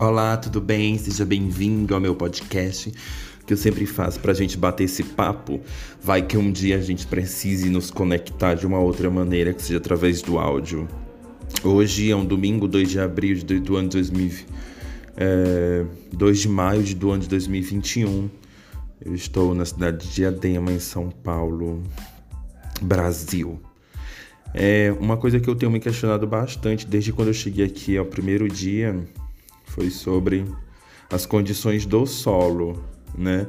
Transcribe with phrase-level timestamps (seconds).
[0.00, 0.96] Olá, tudo bem?
[0.96, 2.92] Seja bem-vindo ao meu podcast
[3.44, 5.60] que eu sempre faço pra gente bater esse papo.
[6.00, 9.78] Vai que um dia a gente precise nos conectar de uma outra maneira, que seja
[9.78, 10.86] através do áudio.
[11.64, 14.44] Hoje é um domingo, 2 de abril de, do ano 2000,
[15.16, 18.30] é, 2 de maio de, do ano de 2021.
[19.04, 21.82] Eu estou na cidade de Diadema, em São Paulo,
[22.80, 23.60] Brasil.
[24.54, 28.04] É uma coisa que eu tenho me questionado bastante desde quando eu cheguei aqui ao
[28.04, 28.94] primeiro dia
[29.78, 30.44] foi sobre
[31.08, 32.82] as condições do solo,
[33.16, 33.46] né?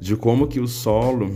[0.00, 1.30] De como que o solo,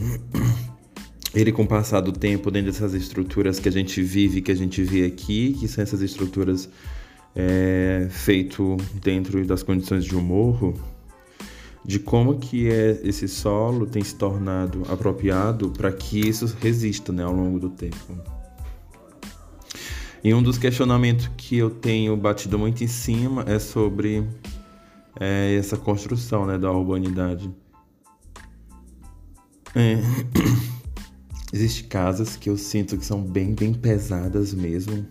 [1.32, 4.54] ele com o passar do tempo, dentro dessas estruturas que a gente vive, que a
[4.54, 6.68] gente vê aqui, que são essas estruturas
[7.36, 10.74] é, feito dentro das condições de um morro,
[11.84, 17.22] de como que é, esse solo tem se tornado apropriado para que isso resista né,
[17.22, 18.41] ao longo do tempo.
[20.24, 24.24] E um dos questionamentos que eu tenho batido muito em cima é sobre
[25.18, 27.50] é, essa construção né, da urbanidade.
[29.74, 29.96] É.
[31.52, 35.04] Existem casas que eu sinto que são bem, bem pesadas mesmo,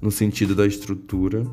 [0.00, 1.44] no sentido da estrutura.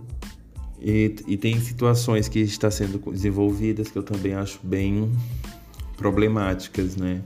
[0.80, 5.12] E, e tem situações que estão sendo desenvolvidas que eu também acho bem
[5.98, 7.22] problemáticas, né?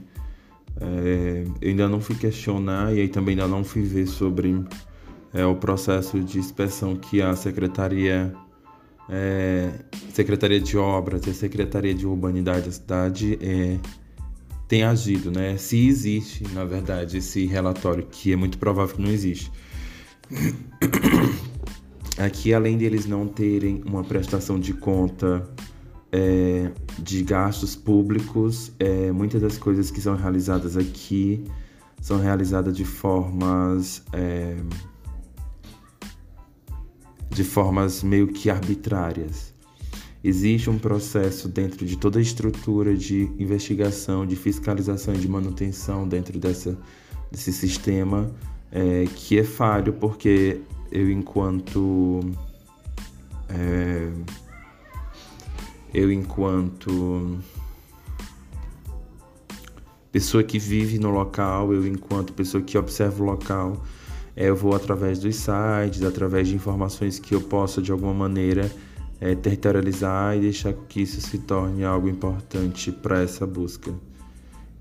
[0.80, 4.62] É, eu ainda não fui questionar e aí também ainda não fui ver sobre
[5.32, 8.34] é, o processo de inspeção que a Secretaria,
[9.08, 9.70] é,
[10.12, 13.78] Secretaria de Obras e a Secretaria de Urbanidade da cidade é,
[14.68, 15.56] tem agido, né?
[15.56, 19.50] Se existe, na verdade, esse relatório, que é muito provável que não existe.
[22.16, 25.48] Aqui, além deles não terem uma prestação de conta
[26.12, 31.44] é, de gastos públicos, é, muitas das coisas que são realizadas aqui
[32.00, 34.56] são realizadas de formas é,
[37.28, 39.54] de formas meio que arbitrárias.
[40.22, 46.06] Existe um processo dentro de toda a estrutura de investigação, de fiscalização e de manutenção
[46.06, 46.76] dentro dessa,
[47.30, 48.30] desse sistema
[48.70, 50.60] é, que é falho porque
[50.92, 52.20] eu enquanto
[53.48, 54.10] é,
[55.92, 57.38] eu enquanto
[60.12, 63.84] pessoa que vive no local, eu enquanto pessoa que observa o local,
[64.36, 68.70] é, eu vou através dos sites, através de informações que eu possa de alguma maneira
[69.20, 73.92] é, territorializar e deixar que isso se torne algo importante para essa busca.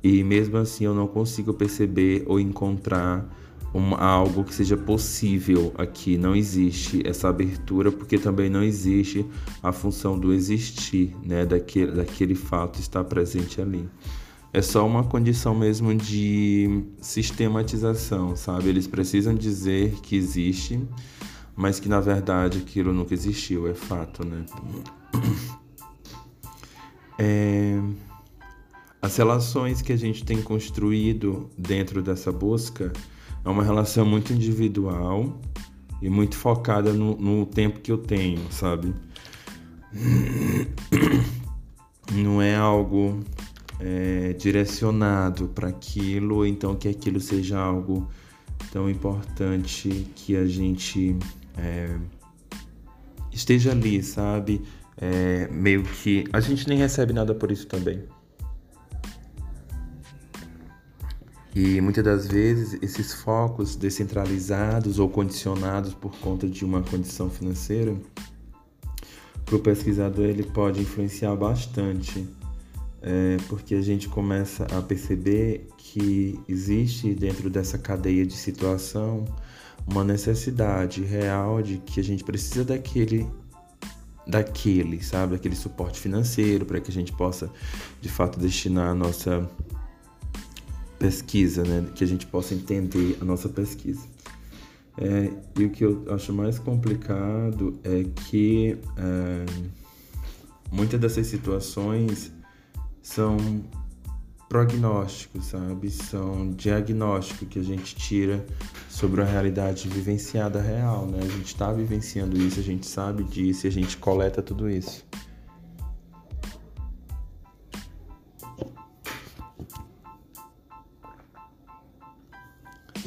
[0.02, 3.28] E mesmo assim eu não consigo perceber ou encontrar
[3.74, 6.18] um, algo que seja possível aqui.
[6.18, 9.26] Não existe essa abertura, porque também não existe
[9.62, 11.46] a função do existir, né?
[11.46, 13.88] Daquele, daquele fato estar presente ali.
[14.52, 18.70] É só uma condição mesmo de sistematização, sabe?
[18.70, 20.82] Eles precisam dizer que existe,
[21.56, 24.46] mas que na verdade aquilo nunca existiu, é fato, né?
[27.22, 27.78] É...
[29.02, 32.94] As relações que a gente tem construído dentro dessa busca
[33.44, 35.40] é uma relação muito individual
[36.02, 38.94] e muito focada no, no tempo que eu tenho, sabe?
[42.14, 43.20] Não é algo
[43.80, 48.08] é, direcionado para aquilo, então que aquilo seja algo
[48.72, 51.18] tão importante que a gente
[51.58, 51.98] é,
[53.32, 54.62] esteja ali, sabe?
[54.98, 58.04] É, meio que a gente nem recebe nada por isso também.
[61.56, 67.96] E muitas das vezes esses focos descentralizados ou condicionados por conta de uma condição financeira,
[69.46, 72.28] para o pesquisador ele pode influenciar bastante,
[73.02, 79.26] é, porque a gente começa a perceber que existe dentro dessa cadeia de situação
[79.88, 83.28] uma necessidade real de que a gente precisa daquele
[84.28, 87.50] daquele, sabe, aquele suporte financeiro para que a gente possa
[88.00, 89.50] de fato destinar a nossa
[91.00, 91.86] pesquisa, né?
[91.96, 94.06] Que a gente possa entender a nossa pesquisa.
[94.98, 99.46] É, e o que eu acho mais complicado é que é,
[100.70, 102.32] muitas dessas situações
[103.02, 103.38] são
[104.50, 105.90] prognósticos, sabe?
[105.90, 108.46] São diagnóstico que a gente tira
[108.90, 111.20] sobre a realidade vivenciada real, né?
[111.22, 115.06] A gente está vivenciando isso, a gente sabe disso a gente coleta tudo isso.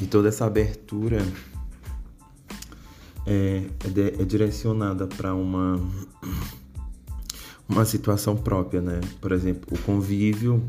[0.03, 1.25] E toda essa abertura
[3.25, 5.79] é, é, é direcionada para uma,
[7.69, 8.99] uma situação própria, né?
[9.21, 10.61] Por exemplo, o convívio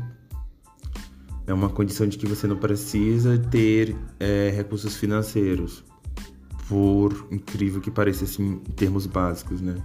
[1.45, 5.83] é uma condição de que você não precisa ter é, recursos financeiros,
[6.69, 9.75] por incrível que pareça, assim, em termos básicos, né?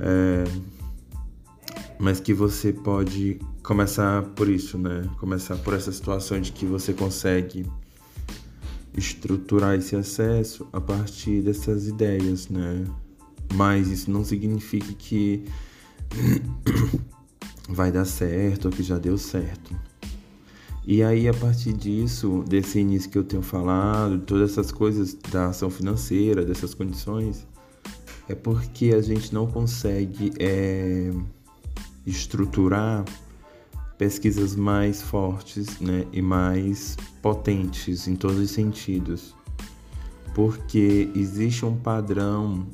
[0.00, 0.42] É,
[1.96, 5.08] mas que você pode começar por isso, né?
[5.20, 7.64] Começar por essa situação de que você consegue
[8.96, 12.84] estruturar esse acesso a partir dessas ideias, né?
[13.54, 15.44] Mas isso não significa que
[17.68, 19.74] vai dar certo ou que já deu certo.
[20.84, 25.48] E aí, a partir disso, desse início que eu tenho falado, todas essas coisas da
[25.48, 27.46] ação financeira, dessas condições,
[28.28, 31.12] é porque a gente não consegue é,
[32.04, 33.04] estruturar
[34.02, 39.32] pesquisas mais fortes né, e mais potentes em todos os sentidos.
[40.34, 42.66] Porque existe um padrão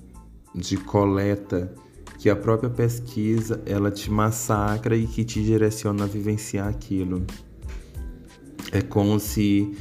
[0.55, 1.71] de coleta
[2.19, 7.27] que a própria pesquisa ela te massacra e que te direciona a vivenciar aquilo.
[8.73, 9.77] É como se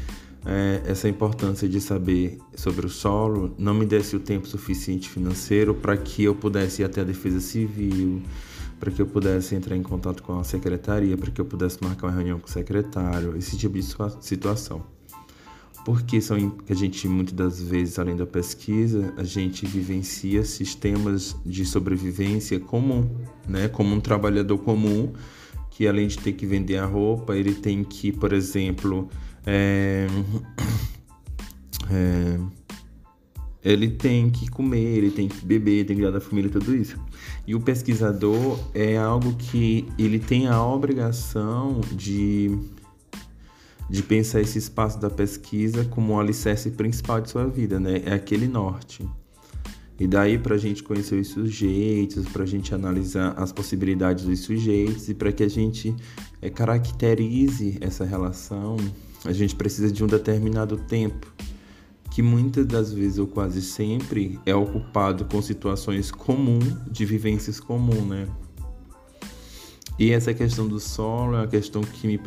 [0.45, 5.73] é, essa importância de saber sobre o solo não me desse o tempo suficiente financeiro
[5.73, 8.21] para que eu pudesse ir até a defesa civil,
[8.79, 12.07] para que eu pudesse entrar em contato com a secretaria, para que eu pudesse marcar
[12.07, 13.85] uma reunião com o secretário, esse tipo de
[14.21, 14.83] situação.
[15.83, 16.35] Porque são
[16.69, 23.09] a gente muitas das vezes, além da pesquisa, a gente vivencia sistemas de sobrevivência comum,
[23.47, 23.69] né?
[23.69, 25.13] Como um trabalhador comum
[25.77, 29.07] que além de ter que vender a roupa, ele tem que, por exemplo,
[29.45, 30.07] é,
[31.91, 32.39] é,
[33.63, 36.97] ele tem que comer, ele tem que beber, tem que cuidar da família, tudo isso.
[37.45, 42.57] E o pesquisador é algo que ele tem a obrigação de,
[43.89, 48.01] de pensar esse espaço da pesquisa como o alicerce principal de sua vida, né?
[48.05, 49.07] É aquele norte.
[49.99, 54.41] E daí para a gente conhecer os sujeitos, para a gente analisar as possibilidades dos
[54.41, 55.95] sujeitos e para que a gente
[56.39, 58.77] é, caracterize essa relação,
[59.25, 61.33] a gente precisa de um determinado tempo,
[62.17, 68.07] que muitas das vezes ou quase sempre é ocupado com situações comuns, de vivências comuns,
[68.07, 68.27] né?
[69.99, 72.19] E essa questão do solo é uma questão que me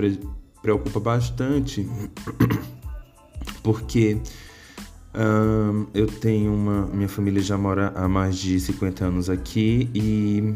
[0.63, 1.89] preocupa bastante,
[3.65, 4.21] porque
[5.93, 6.87] eu tenho uma.
[6.87, 10.55] Minha família já mora há mais de 50 anos aqui e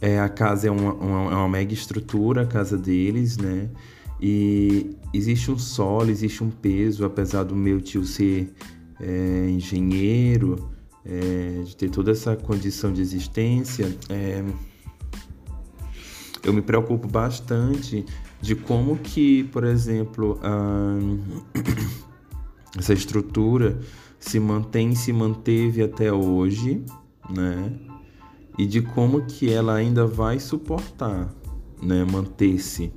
[0.00, 3.68] é, a casa é uma, uma, é uma mega estrutura, a casa deles, né?
[4.18, 8.52] E existe um solo, existe um peso, apesar do meu tio ser
[9.00, 10.70] é, engenheiro,
[11.04, 14.44] é, de ter toda essa condição de existência, é,
[16.44, 18.04] eu me preocupo bastante
[18.40, 20.96] de como que, por exemplo, a
[22.78, 23.80] essa estrutura
[24.18, 26.84] se mantém, se manteve até hoje,
[27.30, 27.72] né?
[28.56, 31.32] E de como que ela ainda vai suportar,
[31.82, 32.04] né?
[32.04, 32.92] Manter-se.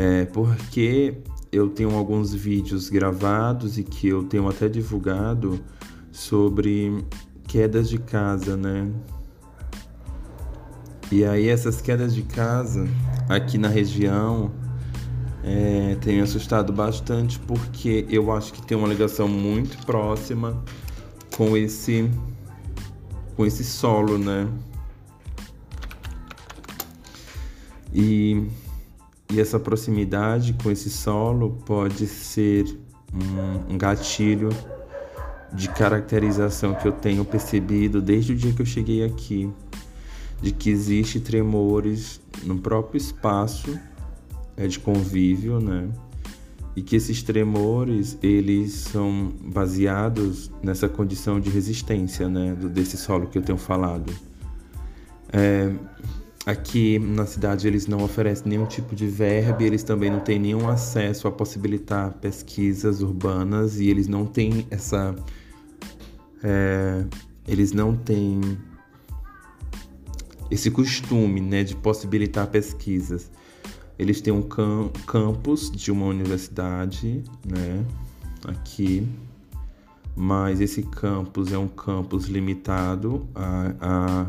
[0.00, 1.18] É, porque
[1.50, 5.58] eu tenho alguns vídeos gravados e que eu tenho até divulgado
[6.12, 7.04] sobre
[7.48, 8.88] quedas de casa, né?
[11.10, 12.86] E aí essas quedas de casa
[13.28, 14.52] aqui na região
[15.42, 20.62] é, tem assustado bastante porque eu acho que tem uma ligação muito próxima
[21.36, 22.08] com esse
[23.34, 24.48] com esse solo, né?
[27.92, 28.46] E,
[29.30, 32.64] e essa proximidade com esse solo pode ser
[33.68, 34.48] um, gatilho
[35.52, 39.50] de caracterização que eu tenho percebido desde o dia que eu cheguei aqui,
[40.40, 43.78] de que existe tremores no próprio espaço
[44.56, 45.88] é de convívio, né?
[46.74, 52.54] E que esses tremores, eles são baseados nessa condição de resistência, né?
[52.54, 54.12] Desse solo que eu tenho falado.
[55.32, 55.72] É,
[56.48, 60.66] aqui na cidade eles não oferecem nenhum tipo de verbe, eles também não têm nenhum
[60.66, 65.14] acesso a possibilitar pesquisas urbanas e eles não têm essa...
[66.42, 67.04] É,
[67.46, 68.40] eles não têm
[70.50, 73.30] esse costume né, de possibilitar pesquisas.
[73.98, 77.84] Eles têm um cam campus de uma universidade, né,
[78.46, 79.06] aqui,
[80.16, 84.26] mas esse campus é um campus limitado à, à,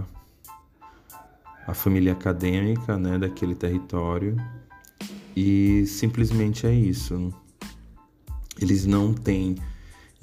[1.70, 4.36] à família acadêmica, né, daquele território
[5.36, 7.34] e simplesmente é isso.
[8.60, 9.56] Eles não têm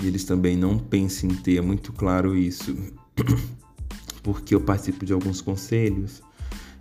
[0.02, 2.76] e eles também não pensam em ter, é muito claro isso,
[4.22, 6.22] porque eu participo de alguns conselhos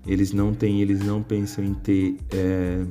[0.08, 2.86] eles não têm, eles não pensam em ter é,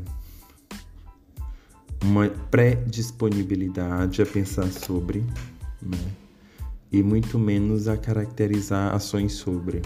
[2.02, 5.24] uma pré-disponibilidade a pensar sobre,
[5.80, 5.98] né?
[6.90, 9.80] e muito menos a caracterizar ações sobre.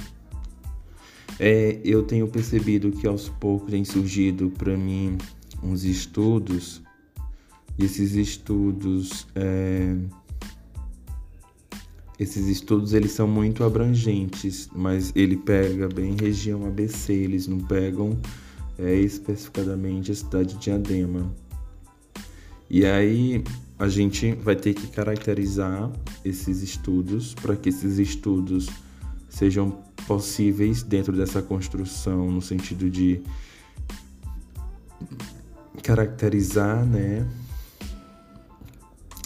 [1.39, 5.17] É, eu tenho percebido que aos poucos tem surgido para mim
[5.63, 6.83] uns estudos,
[7.79, 9.97] e esses estudos é,
[12.19, 18.19] esses estudos eles são muito abrangentes, mas ele pega bem região ABC, eles não pegam
[18.77, 21.33] é, especificadamente a cidade de Diadema.
[22.69, 23.45] E aí
[23.79, 25.91] a gente vai ter que caracterizar
[26.25, 28.69] esses estudos para que esses estudos
[29.29, 33.23] sejam possíveis dentro dessa construção, no sentido de
[35.83, 37.27] caracterizar, né?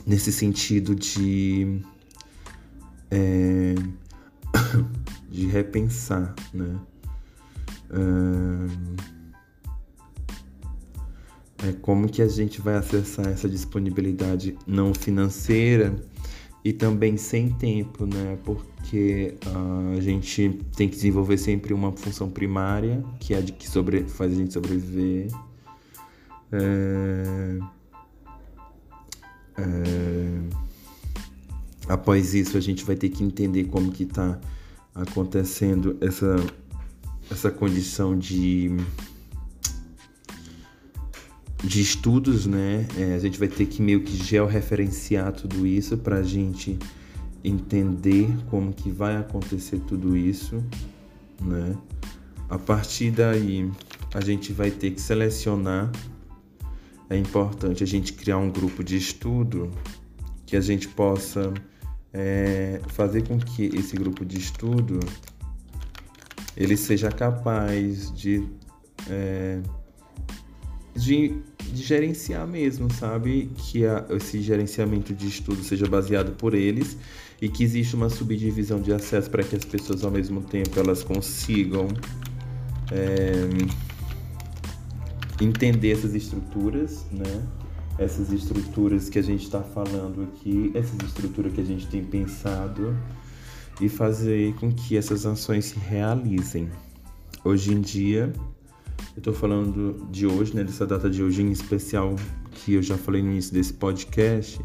[0.07, 1.81] Nesse sentido de
[3.11, 3.75] é,
[5.31, 6.79] de repensar, né?
[11.65, 15.95] É, como que a gente vai acessar essa disponibilidade não financeira
[16.65, 18.39] e também sem tempo, né?
[18.45, 23.53] Porque uh, a gente tem que desenvolver sempre uma função primária, que é a de
[23.53, 25.29] que sobre, faz a gente sobreviver.
[26.53, 27.59] É,
[29.59, 30.41] é,
[31.89, 34.39] após isso, a gente vai ter que entender como que está
[34.95, 36.37] acontecendo essa,
[37.31, 38.77] essa condição de
[41.63, 42.87] de estudos, né?
[42.99, 46.79] É, a gente vai ter que meio que georreferenciar tudo isso para a gente
[47.45, 50.63] entender como que vai acontecer tudo isso,
[51.41, 51.77] né?
[52.49, 53.71] A partir daí,
[54.13, 55.91] a gente vai ter que selecionar.
[57.09, 59.71] É importante a gente criar um grupo de estudo
[60.47, 61.53] que a gente possa
[62.13, 65.01] é, fazer com que esse grupo de estudo
[66.57, 68.47] ele seja capaz de
[69.09, 69.61] é,
[70.95, 71.37] de,
[71.73, 73.51] de gerenciar mesmo, sabe?
[73.57, 76.97] Que a, esse gerenciamento de estudo seja baseado por eles
[77.41, 81.03] e que existe uma subdivisão de acesso para que as pessoas ao mesmo tempo elas
[81.03, 81.89] consigam
[82.91, 83.49] é,
[85.41, 87.43] entender essas estruturas, né?
[87.99, 92.97] Essas estruturas que a gente está falando aqui, essas estruturas que a gente tem pensado
[93.81, 96.71] e fazer com que essas ações se realizem.
[97.45, 98.33] Hoje em dia,
[99.15, 102.17] eu estou falando de hoje, né, dessa data de hoje em especial,
[102.51, 104.61] que eu já falei no início desse podcast,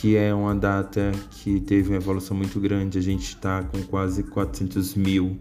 [0.00, 2.98] que é uma data que teve uma evolução muito grande.
[2.98, 5.38] A gente está com quase 400 mil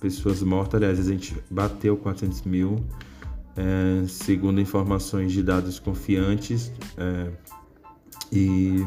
[0.00, 0.80] pessoas mortas.
[0.80, 2.84] Aliás, a gente bateu 400 mil,
[3.56, 6.72] é, segundo informações de dados confiantes.
[6.96, 7.30] É,
[8.32, 8.84] e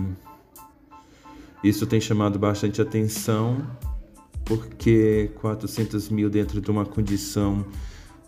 [1.63, 3.65] isso tem chamado bastante atenção,
[4.45, 7.65] porque 400 mil dentro de uma condição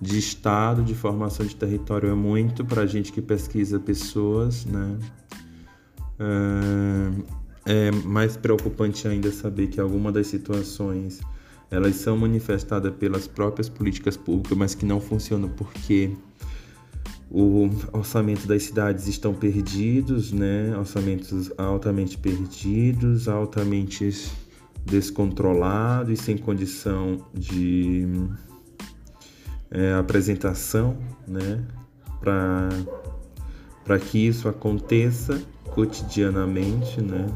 [0.03, 5.00] de estado, de formação de território é muito para a gente que pesquisa pessoas, né?
[7.65, 11.22] É, é mais preocupante ainda saber que algumas das situações
[11.72, 16.12] elas são manifestadas pelas próprias políticas públicas, mas que não funcionam porque
[17.31, 20.77] o orçamento das cidades estão perdidos, né?
[20.77, 24.12] Orçamentos altamente perdidos, altamente
[24.86, 28.05] descontrolados e sem condição de
[29.73, 30.95] é, apresentação,
[31.27, 31.65] né,
[32.21, 37.27] para que isso aconteça cotidianamente, né?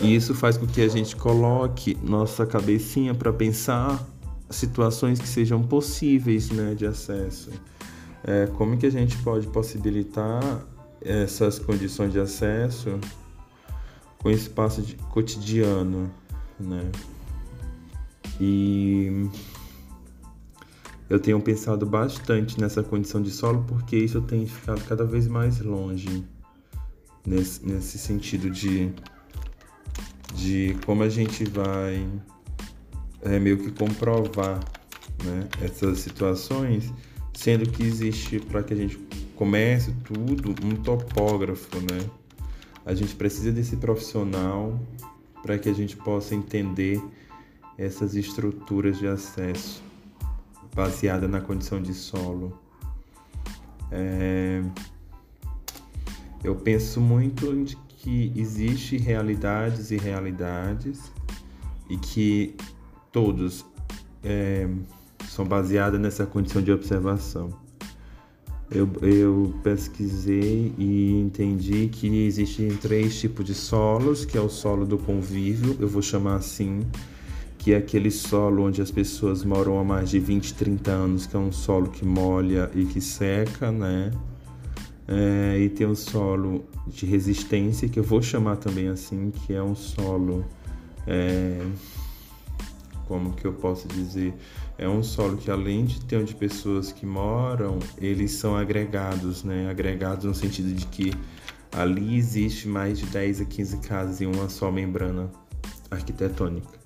[0.00, 4.02] E isso faz com que a gente coloque nossa cabecinha para pensar
[4.48, 7.50] situações que sejam possíveis, né, de acesso.
[8.24, 10.40] É, como que a gente pode possibilitar
[11.00, 12.98] essas condições de acesso
[14.18, 16.10] com espaço de, cotidiano,
[16.58, 16.90] né?
[18.40, 19.28] E
[21.08, 25.58] eu tenho pensado bastante nessa condição de solo porque isso tem ficado cada vez mais
[25.60, 26.24] longe
[27.26, 28.92] nesse, nesse sentido de,
[30.34, 32.06] de como a gente vai
[33.22, 34.60] é, meio que comprovar
[35.24, 36.92] né, essas situações,
[37.32, 38.98] sendo que existe para que a gente
[39.34, 42.10] comece tudo um topógrafo, né?
[42.84, 44.80] A gente precisa desse profissional
[45.42, 47.02] para que a gente possa entender
[47.76, 49.87] essas estruturas de acesso
[50.74, 52.58] baseada na condição de solo.
[53.90, 54.62] É,
[56.44, 61.12] eu penso muito de que existe realidades e realidades
[61.90, 62.54] e que
[63.10, 63.64] todos
[64.22, 64.68] é,
[65.28, 67.50] são baseados nessa condição de observação.
[68.70, 74.84] Eu, eu, pesquisei e entendi que existem três tipos de solos, que é o solo
[74.84, 76.82] do convívio, eu vou chamar assim,
[77.68, 81.36] que é aquele solo onde as pessoas moram há mais de 20, 30 anos, que
[81.36, 84.10] é um solo que molha e que seca, né?
[85.06, 89.62] É, e tem o solo de resistência, que eu vou chamar também assim, que é
[89.62, 90.46] um solo.
[91.06, 91.60] É,
[93.06, 94.32] como que eu posso dizer?
[94.78, 99.68] É um solo que além de ter onde pessoas que moram, eles são agregados, né?
[99.68, 101.12] Agregados no sentido de que
[101.70, 105.30] ali existe mais de 10 a 15 casas em uma só membrana
[105.90, 106.78] arquitetônica.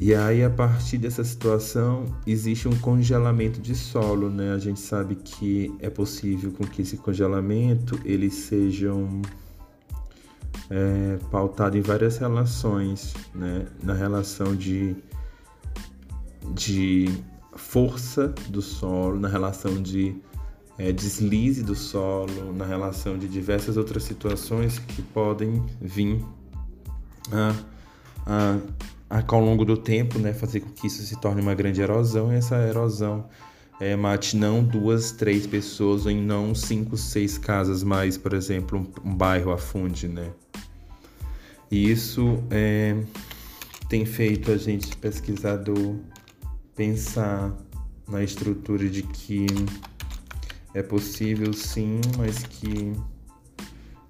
[0.00, 4.52] E aí, a partir dessa situação, existe um congelamento de solo, né?
[4.52, 9.22] A gente sabe que é possível com que esse congelamento ele sejam
[10.68, 13.66] é, pautado em várias relações, né?
[13.82, 14.96] Na relação de,
[16.54, 17.08] de
[17.56, 20.16] força do solo, na relação de
[20.76, 26.20] é, deslize do solo, na relação de diversas outras situações que podem vir
[27.30, 27.54] a,
[28.26, 28.58] a
[29.26, 32.36] ao longo do tempo, né, fazer com que isso se torne uma grande erosão e
[32.36, 33.28] essa erosão
[33.80, 39.10] é, mate não duas, três pessoas, em não cinco, seis casas mais, por exemplo, um,
[39.10, 40.30] um bairro afunde, né?
[41.70, 42.96] E isso é,
[43.88, 45.96] tem feito a gente pesquisador
[46.74, 47.52] pensar
[48.08, 49.46] na estrutura de que
[50.72, 52.92] é possível sim, mas que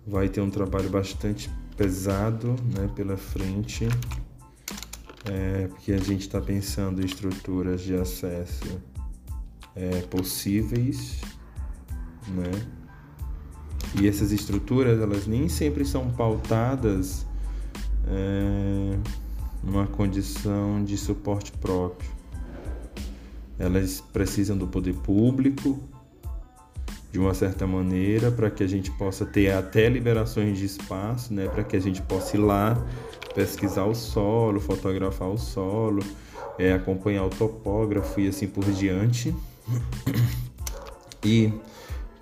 [0.07, 3.89] vai ter um trabalho bastante pesado né, pela frente
[5.27, 8.81] é, porque a gente está pensando em estruturas de acesso
[9.75, 11.21] é, possíveis,
[12.29, 12.51] né?
[14.01, 17.25] E essas estruturas, elas nem sempre são pautadas
[18.07, 18.99] é,
[19.63, 22.11] numa condição de suporte próprio.
[23.59, 25.81] Elas precisam do poder público,
[27.15, 31.47] de uma certa maneira, para que a gente possa ter até liberações de espaço, né?
[31.47, 32.77] Para que a gente possa ir lá
[33.33, 36.03] pesquisar o solo, fotografar o solo,
[36.59, 39.33] é, acompanhar o topógrafo e assim por diante.
[41.25, 41.53] E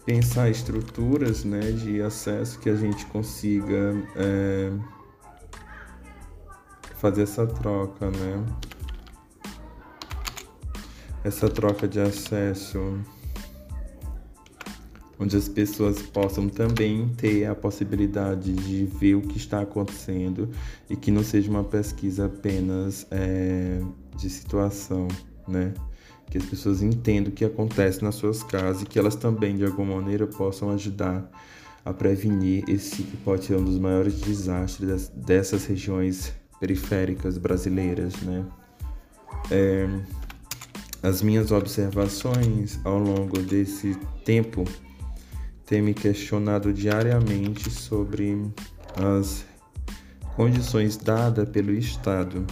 [0.05, 4.71] pensar estruturas né, de acesso que a gente consiga é,
[6.97, 8.45] fazer essa troca, né?
[11.25, 13.01] Essa troca de acesso
[15.23, 20.51] onde as pessoas possam também ter a possibilidade de ver o que está acontecendo
[20.91, 23.81] e que não seja uma pesquisa apenas é,
[24.17, 25.07] de situação,
[25.47, 25.73] né?
[26.29, 29.65] Que as pessoas entendam o que acontece nas suas casas e que elas também, de
[29.65, 31.31] alguma maneira, possam ajudar
[31.85, 38.45] a prevenir esse que pode ser um dos maiores desastres dessas regiões periféricas brasileiras, né?
[39.51, 39.87] É,
[41.01, 44.65] as minhas observações ao longo desse tempo
[45.73, 48.47] tem me questionado diariamente sobre
[48.95, 49.43] as
[50.37, 52.47] condições dadas pelo Estado.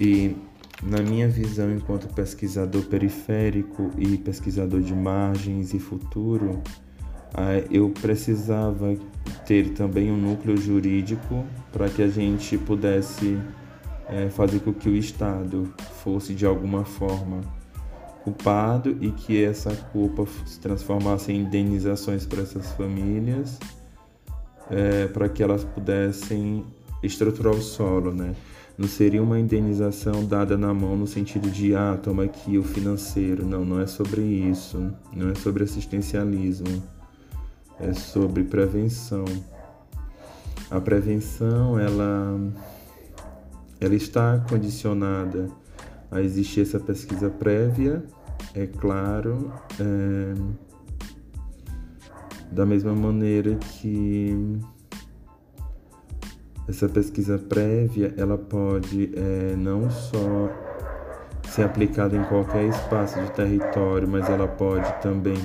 [0.00, 0.36] E,
[0.84, 6.62] na minha visão, enquanto pesquisador periférico e pesquisador de margens e futuro,
[7.72, 8.96] eu precisava
[9.44, 13.36] ter também um núcleo jurídico para que a gente pudesse
[14.08, 17.40] é, fazer com que o Estado fosse de alguma forma
[18.26, 23.56] culpado e que essa culpa se transformasse em indenizações para essas famílias,
[24.68, 26.64] é, para que elas pudessem
[27.04, 28.34] estruturar o solo, né?
[28.76, 33.46] Não seria uma indenização dada na mão no sentido de, ah, toma aqui o financeiro.
[33.46, 34.92] Não, não é sobre isso.
[35.14, 36.82] Não é sobre assistencialismo.
[37.78, 39.24] É sobre prevenção.
[40.68, 42.38] A prevenção, ela,
[43.80, 45.48] ela está condicionada
[46.10, 48.04] a existir essa pesquisa prévia
[48.54, 50.34] é claro, é,
[52.50, 54.58] da mesma maneira que
[56.68, 60.50] essa pesquisa prévia ela pode é, não só
[61.50, 65.38] ser aplicada em qualquer espaço de território, mas ela pode também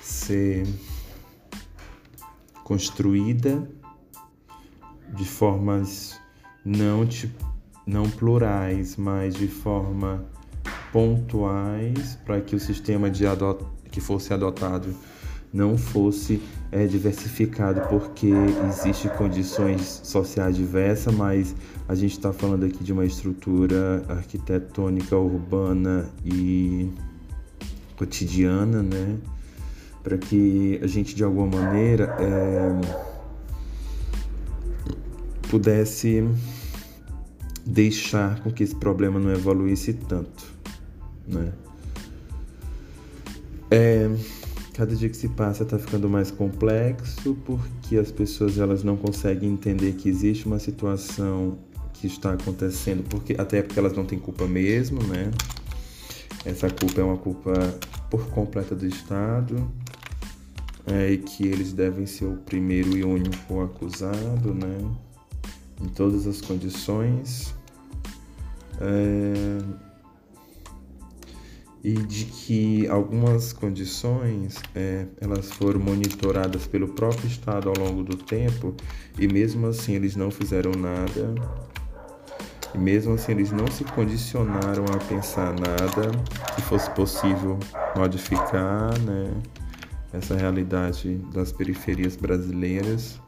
[0.00, 0.66] ser
[2.64, 3.68] construída
[5.14, 6.18] de formas
[6.64, 7.06] não,
[7.86, 10.24] não plurais, mas de forma
[10.92, 14.94] pontuais para que o sistema de adot que fosse adotado
[15.52, 18.30] não fosse é, diversificado, porque
[18.68, 21.54] existe condições sociais diversas, mas
[21.88, 26.90] a gente está falando aqui de uma estrutura arquitetônica urbana e
[27.96, 29.18] cotidiana, né?
[30.02, 32.80] Para que a gente de alguma maneira é,
[35.50, 36.26] pudesse
[37.64, 40.51] deixar com que esse problema não evoluísse tanto
[41.26, 41.52] né?
[43.70, 44.10] É,
[44.74, 49.50] cada dia que se passa está ficando mais complexo porque as pessoas elas não conseguem
[49.50, 51.58] entender que existe uma situação
[51.94, 55.30] que está acontecendo, porque até porque elas não têm culpa mesmo, né?
[56.44, 57.52] Essa culpa é uma culpa
[58.10, 59.70] por completa do Estado
[60.86, 64.78] é, e que eles devem ser o primeiro e único acusado, né?
[65.80, 67.54] Em todas as condições.
[68.80, 69.58] É,
[71.84, 78.16] e de que algumas condições é, elas foram monitoradas pelo próprio Estado ao longo do
[78.16, 78.74] tempo
[79.18, 81.34] e mesmo assim eles não fizeram nada.
[82.72, 86.10] E mesmo assim eles não se condicionaram a pensar nada
[86.54, 87.58] que fosse possível
[87.96, 89.34] modificar né,
[90.12, 93.20] essa realidade das periferias brasileiras.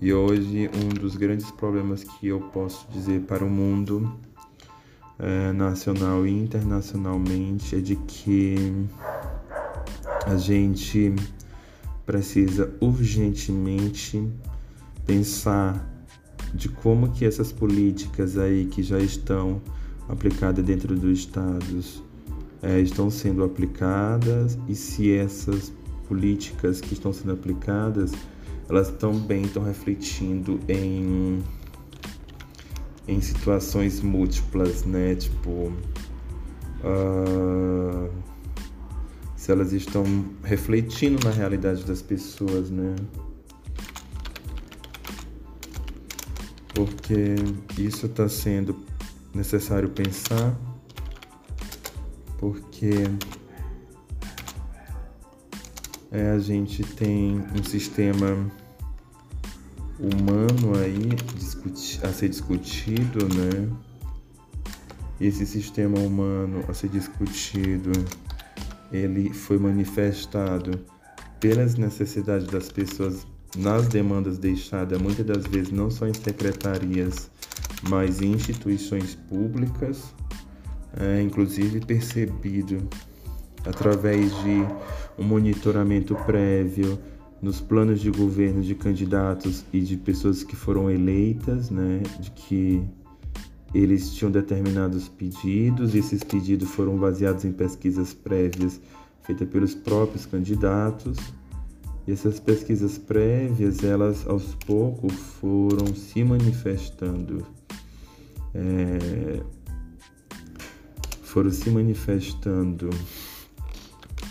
[0.00, 4.18] E hoje um dos grandes problemas que eu posso dizer para o mundo
[5.22, 8.56] é, nacional e internacionalmente é de que
[10.26, 11.14] a gente
[12.04, 14.28] precisa urgentemente
[15.06, 15.88] pensar
[16.52, 19.62] de como que essas políticas aí que já estão
[20.08, 22.02] aplicadas dentro dos estados
[22.60, 25.72] é, estão sendo aplicadas e se essas
[26.08, 28.12] políticas que estão sendo aplicadas
[28.68, 31.42] elas também estão refletindo em
[33.06, 35.14] em situações múltiplas, né?
[35.14, 35.72] Tipo,
[36.82, 38.10] uh,
[39.36, 40.04] se elas estão
[40.42, 42.94] refletindo na realidade das pessoas, né?
[46.74, 47.34] Porque
[47.78, 48.76] isso está sendo
[49.34, 50.56] necessário pensar,
[52.38, 52.92] porque
[56.10, 58.50] é, a gente tem um sistema
[60.02, 61.16] humano aí
[62.02, 63.70] a ser discutido, né?
[65.20, 67.92] Esse sistema humano a ser discutido,
[68.92, 70.80] ele foi manifestado
[71.38, 73.24] pelas necessidades das pessoas
[73.56, 77.30] nas demandas deixadas, muitas das vezes não só em secretarias,
[77.88, 80.14] mas em instituições públicas,
[80.98, 82.88] é, inclusive percebido
[83.64, 84.66] através de
[85.18, 86.98] um monitoramento prévio
[87.42, 92.82] nos planos de governo de candidatos e de pessoas que foram eleitas, né, de que
[93.74, 98.80] eles tinham determinados pedidos e esses pedidos foram baseados em pesquisas prévias
[99.22, 101.16] feitas pelos próprios candidatos.
[102.06, 107.46] E essas pesquisas prévias, elas aos poucos foram se manifestando,
[108.52, 109.40] é,
[111.22, 112.90] foram se manifestando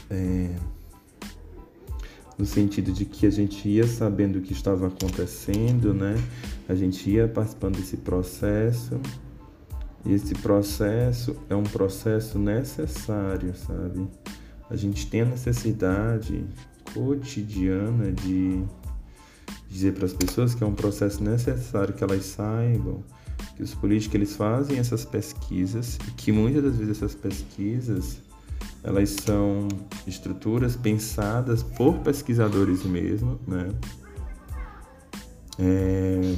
[0.10, 0.54] é,
[2.42, 6.16] no sentido de que a gente ia sabendo o que estava acontecendo, né?
[6.68, 9.00] A gente ia participando desse processo.
[10.04, 14.08] Esse processo é um processo necessário, sabe?
[14.72, 16.44] A gente tem a necessidade
[16.96, 18.64] cotidiana de
[19.70, 23.04] dizer para as pessoas que é um processo necessário que elas saibam
[23.56, 28.18] que os políticos eles fazem essas pesquisas e que muitas das vezes essas pesquisas
[28.84, 29.68] elas são
[30.08, 33.70] estruturas pensadas por pesquisadores mesmo, né?
[35.60, 36.36] É,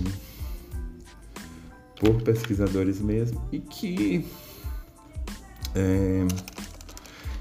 [1.99, 4.25] por pesquisadores mesmo e que
[5.73, 6.27] é,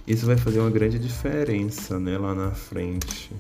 [0.07, 3.33] isso vai fazer uma grande diferença né, lá na frente.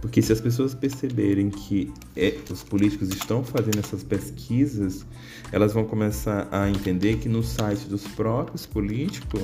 [0.00, 5.04] Porque se as pessoas perceberem que é, os políticos estão fazendo essas pesquisas,
[5.50, 9.42] elas vão começar a entender que no site dos próprios políticos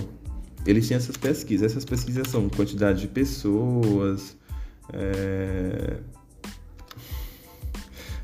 [0.67, 1.73] eles têm essas pesquisas.
[1.73, 4.37] Essas pesquisas são quantidade de pessoas,
[4.93, 5.99] é,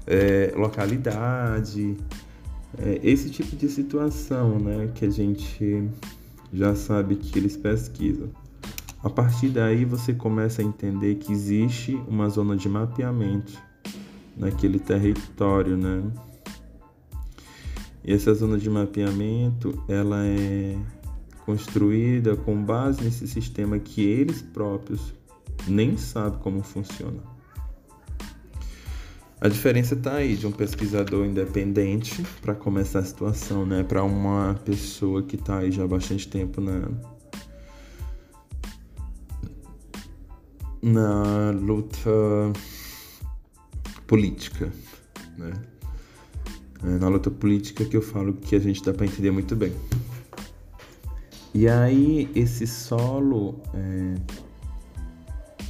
[0.07, 1.97] é, localidade,
[2.79, 5.89] é, esse tipo de situação, né, que a gente
[6.53, 8.31] já sabe que eles pesquisam.
[9.03, 13.53] A partir daí você começa a entender que existe uma zona de mapeamento
[14.37, 16.03] naquele território, né?
[18.05, 20.77] E essa zona de mapeamento, ela é
[21.49, 25.15] construída com base nesse sistema que eles próprios
[25.67, 27.23] nem sabem como funciona.
[29.41, 34.61] A diferença está aí de um pesquisador independente para começar a situação, né, para uma
[34.63, 36.87] pessoa que está aí já há bastante tempo na
[40.83, 42.11] na luta
[44.07, 44.71] política,
[45.39, 45.51] né?
[46.85, 49.73] É na luta política que eu falo que a gente dá para entender muito bem.
[51.55, 54.15] E aí esse solo é,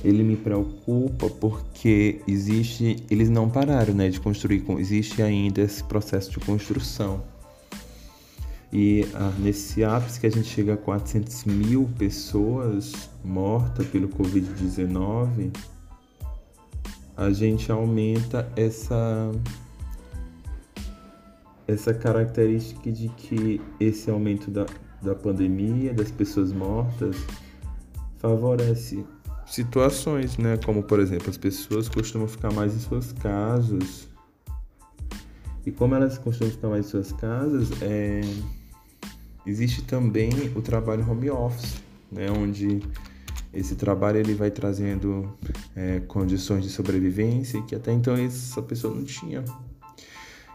[0.05, 6.31] ele me preocupa porque existe, eles não pararam né, de construir, existe ainda esse processo
[6.31, 7.23] de construção.
[8.73, 15.51] E ah, nesse ápice que a gente chega a 400 mil pessoas mortas pelo Covid-19,
[17.17, 19.33] a gente aumenta essa
[21.67, 24.64] essa característica de que esse aumento da,
[25.03, 27.17] da pandemia, das pessoas mortas,
[28.19, 29.05] favorece
[29.47, 30.59] situações, né?
[30.65, 34.09] Como por exemplo, as pessoas costumam ficar mais em suas casas.
[35.65, 38.21] E como elas costumam ficar mais em suas casas, é...
[39.47, 41.77] existe também o trabalho home office,
[42.11, 42.81] né, onde
[43.53, 45.31] esse trabalho ele vai trazendo
[45.75, 49.45] é, condições de sobrevivência que até então essa pessoa não tinha.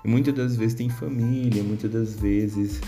[0.03, 2.81] E muitas das vezes tem família, muitas das vezes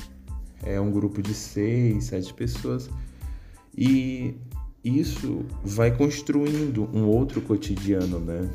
[0.63, 2.89] é um grupo de seis, sete pessoas.
[3.77, 4.35] E
[4.83, 8.49] isso vai construindo um outro cotidiano, né?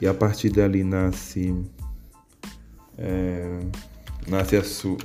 [0.00, 1.54] E a partir dali nasce,
[2.96, 3.60] é,
[4.26, 4.96] nasce a, su,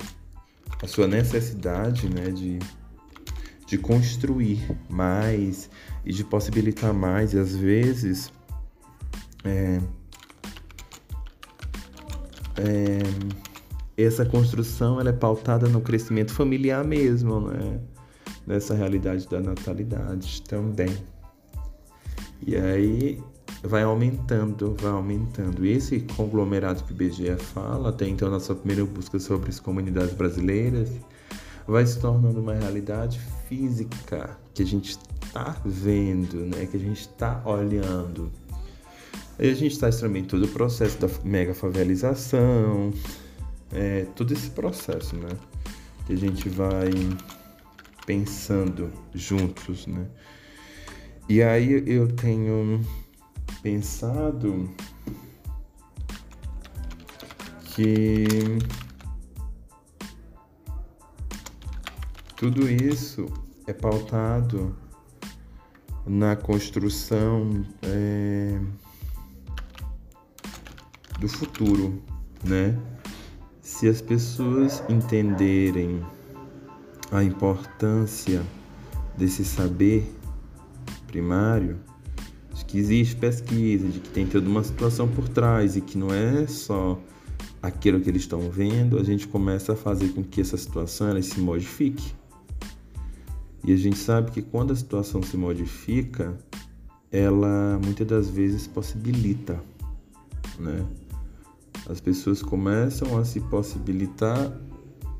[0.82, 2.58] a sua necessidade né, de,
[3.66, 5.68] de construir mais
[6.04, 7.34] e de possibilitar mais.
[7.34, 8.32] E às vezes
[9.44, 9.80] é,
[12.56, 12.98] é,
[14.04, 17.80] essa construção ela é pautada no crescimento familiar mesmo, né?
[18.46, 20.96] nessa realidade da natalidade também.
[22.46, 23.20] E aí
[23.62, 25.64] vai aumentando, vai aumentando.
[25.64, 29.58] E esse conglomerado que o BGE fala, até então na sua primeira busca sobre as
[29.58, 30.90] comunidades brasileiras,
[31.66, 36.66] vai se tornando uma realidade física que a gente está vendo, né?
[36.66, 38.30] que a gente está olhando.
[39.38, 42.92] Aí a gente está extremamente todo o processo da mega favelização,
[43.72, 45.28] é, todo esse processo, né?
[46.06, 46.90] Que a gente vai
[48.06, 50.06] pensando juntos, né?
[51.28, 52.80] E aí eu tenho
[53.62, 54.70] pensado
[57.74, 58.58] que
[62.36, 63.26] tudo isso
[63.66, 64.76] é pautado
[66.06, 68.60] na construção é,
[71.18, 72.00] do futuro,
[72.44, 72.78] né?
[73.78, 76.02] Se as pessoas entenderem
[77.12, 78.42] a importância
[79.18, 80.10] desse saber
[81.06, 81.76] primário,
[82.54, 86.10] de que existe pesquisa, de que tem toda uma situação por trás e que não
[86.10, 86.98] é só
[87.62, 91.20] aquilo que eles estão vendo, a gente começa a fazer com que essa situação ela
[91.20, 92.14] se modifique.
[93.62, 96.34] E a gente sabe que quando a situação se modifica,
[97.12, 99.62] ela muitas das vezes possibilita,
[100.58, 100.82] né?
[101.88, 104.52] As pessoas começam a se possibilitar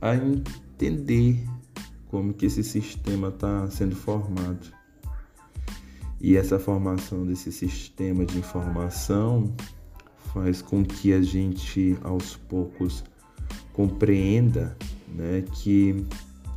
[0.01, 1.45] a entender
[2.09, 4.67] como que esse sistema está sendo formado.
[6.21, 9.55] E essa formação desse sistema de informação
[10.33, 13.05] faz com que a gente aos poucos
[13.73, 14.77] compreenda
[15.15, 16.05] né, que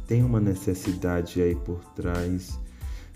[0.07, 2.59] tem uma necessidade aí por trás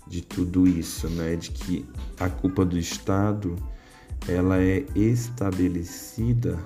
[0.06, 1.84] de tudo isso, né, de que
[2.20, 3.56] a culpa do Estado
[4.28, 6.58] ela é estabelecida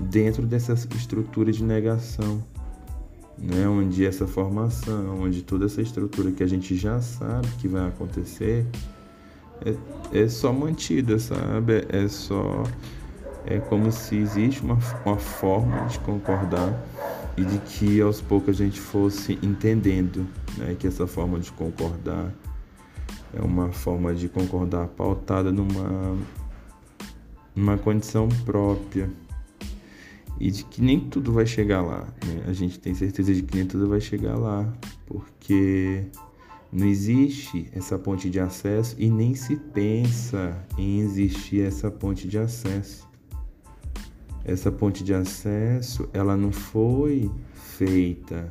[0.00, 2.42] dentro dessa estrutura de negação,
[3.38, 3.66] né?
[3.68, 8.66] onde essa formação, onde toda essa estrutura que a gente já sabe que vai acontecer
[9.64, 11.86] é, é só mantida, sabe?
[11.88, 12.64] É só.
[13.44, 16.72] É como se existe uma, uma forma de concordar
[17.36, 20.26] e de que aos poucos a gente fosse entendendo
[20.56, 22.32] né, que essa forma de concordar
[23.34, 26.16] é uma forma de concordar pautada numa,
[27.56, 29.10] numa condição própria
[30.40, 32.02] e de que nem tudo vai chegar lá.
[32.26, 32.44] Né?
[32.46, 34.72] A gente tem certeza de que nem tudo vai chegar lá,
[35.06, 36.04] porque
[36.72, 42.38] não existe essa ponte de acesso e nem se pensa em existir essa ponte de
[42.38, 43.06] acesso.
[44.44, 48.50] Essa ponte de acesso, ela não foi feita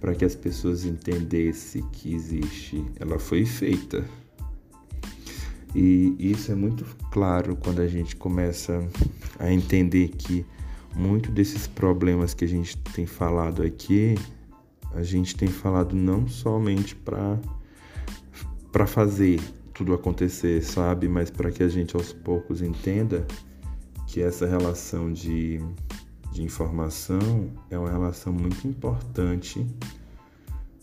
[0.00, 4.04] para que as pessoas entendessem que existe, ela foi feita.
[5.74, 8.88] E isso é muito claro quando a gente começa
[9.38, 10.44] a entender que
[10.96, 14.14] muito desses problemas que a gente tem falado aqui,
[14.94, 17.38] a gente tem falado não somente para
[18.72, 19.40] para fazer
[19.72, 23.26] tudo acontecer, sabe, mas para que a gente aos poucos entenda
[24.06, 25.60] que essa relação de,
[26.30, 29.66] de informação é uma relação muito importante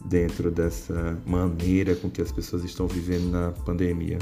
[0.05, 4.17] dentro dessa maneira com que as pessoas estão vivendo na pandemia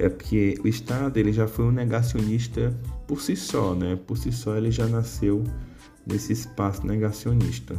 [0.00, 2.74] é porque o Estado ele já foi um negacionista
[3.06, 3.98] por si só, né?
[4.06, 5.44] Por si só ele já nasceu
[6.06, 7.78] nesse espaço negacionista.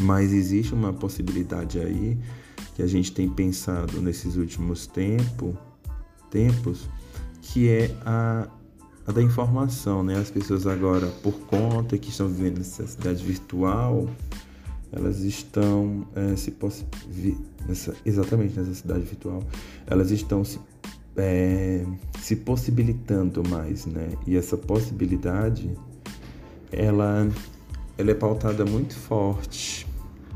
[0.00, 2.16] Mas existe uma possibilidade aí
[2.74, 5.56] que a gente tem pensado nesses últimos tempo,
[6.30, 6.88] tempos,
[7.42, 8.46] que é a,
[9.06, 10.16] a da informação, né?
[10.16, 14.08] As pessoas agora, por conta que estão vivendo nessa cidade virtual,
[14.92, 16.54] elas estão é, se
[17.66, 19.42] nessa, exatamente nessa cidade virtual,
[19.86, 20.60] elas estão se
[21.16, 21.84] é,
[22.20, 24.10] se possibilitando mais, né?
[24.26, 25.70] E essa possibilidade,
[26.70, 27.28] ela,
[27.96, 29.86] ela é pautada muito forte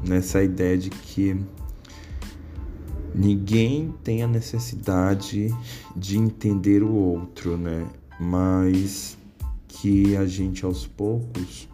[0.06, 1.36] nessa ideia de que
[3.14, 5.54] ninguém tem a necessidade
[5.94, 7.86] de entender o outro, né?
[8.18, 9.18] Mas
[9.68, 11.68] que a gente aos poucos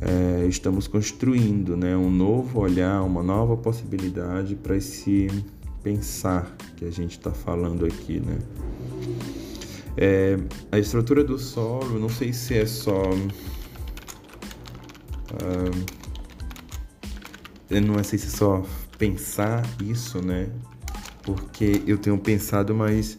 [0.00, 5.28] é, estamos construindo né, um novo olhar, uma nova possibilidade para esse
[5.82, 8.18] pensar que a gente está falando aqui.
[8.20, 8.38] Né?
[9.96, 10.36] É,
[10.72, 13.02] a estrutura do solo, não sei se é só.
[15.30, 16.02] Uh,
[17.70, 18.64] não sei se é só
[18.98, 20.50] pensar isso, né?
[21.22, 23.16] Porque eu tenho pensado, mas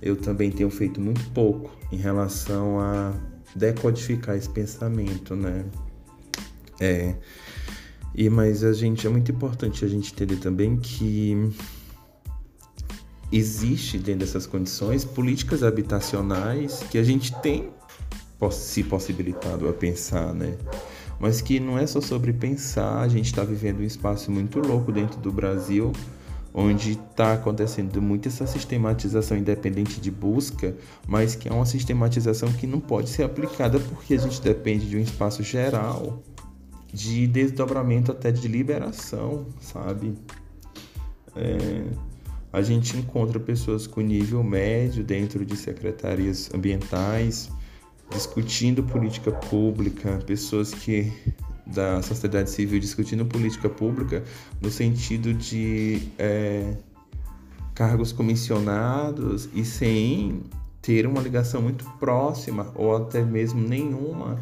[0.00, 3.12] eu também tenho feito muito pouco em relação a
[3.54, 5.66] decodificar esse pensamento, né?
[6.80, 7.14] É.
[8.14, 11.52] E mas a gente é muito importante a gente entender também que
[13.32, 17.70] existe dentro dessas condições políticas habitacionais que a gente tem
[18.50, 20.56] se possibilitado a pensar, né?
[21.18, 24.90] Mas que não é só sobre pensar, a gente está vivendo um espaço muito louco
[24.90, 25.92] dentro do Brasil,
[26.52, 32.66] onde está acontecendo muito essa sistematização independente de busca, mas que é uma sistematização que
[32.66, 36.20] não pode ser aplicada porque a gente depende de um espaço geral
[36.92, 40.14] de desdobramento até de liberação, sabe?
[41.36, 41.84] É,
[42.52, 47.50] a gente encontra pessoas com nível médio dentro de secretarias ambientais,
[48.10, 51.12] discutindo política pública, pessoas que
[51.66, 54.22] da sociedade civil discutindo política pública
[54.60, 56.76] no sentido de é,
[57.74, 60.42] cargos comissionados e sem
[60.82, 64.38] ter uma ligação muito próxima ou até mesmo nenhuma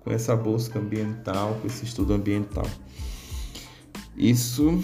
[0.00, 2.66] com essa busca ambiental, com esse estudo ambiental.
[4.18, 4.82] Isso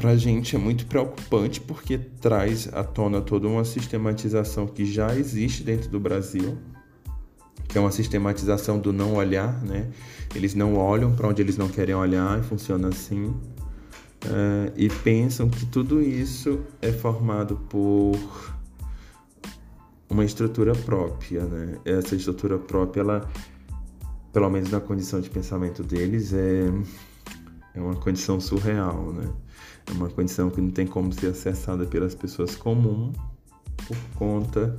[0.00, 5.14] para a gente é muito preocupante porque traz à tona toda uma sistematização que já
[5.14, 6.56] existe dentro do Brasil,
[7.68, 9.90] que é uma sistematização do não olhar, né?
[10.34, 13.34] Eles não olham para onde eles não querem olhar e funciona assim.
[14.24, 18.18] É, e pensam que tudo isso é formado por
[20.08, 21.76] uma estrutura própria, né?
[21.84, 23.30] Essa estrutura própria, ela
[24.32, 26.70] pelo menos na condição de pensamento deles, é,
[27.80, 29.32] é uma condição surreal, né?
[29.86, 33.16] É uma condição que não tem como ser acessada pelas pessoas comuns
[33.86, 34.76] por conta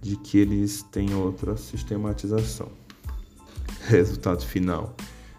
[0.00, 2.68] de que eles têm outra sistematização.
[3.86, 4.96] Resultado final: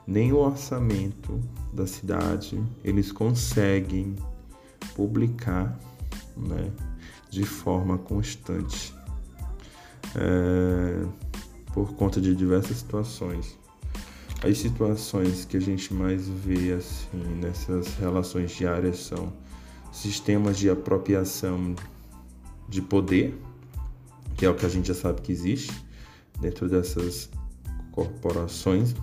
[0.08, 1.40] nem o orçamento
[1.74, 4.16] da cidade eles conseguem
[4.96, 5.78] publicar
[6.38, 6.72] né,
[7.30, 8.94] de forma constante.
[10.16, 11.06] É,
[11.74, 13.59] por conta de diversas situações.
[14.42, 19.34] As situações que a gente mais vê assim nessas relações diárias são
[19.92, 21.76] sistemas de apropriação
[22.68, 23.38] de poder,
[24.38, 25.74] que é o que a gente já sabe que existe
[26.40, 27.30] dentro dessas
[27.92, 28.96] corporações,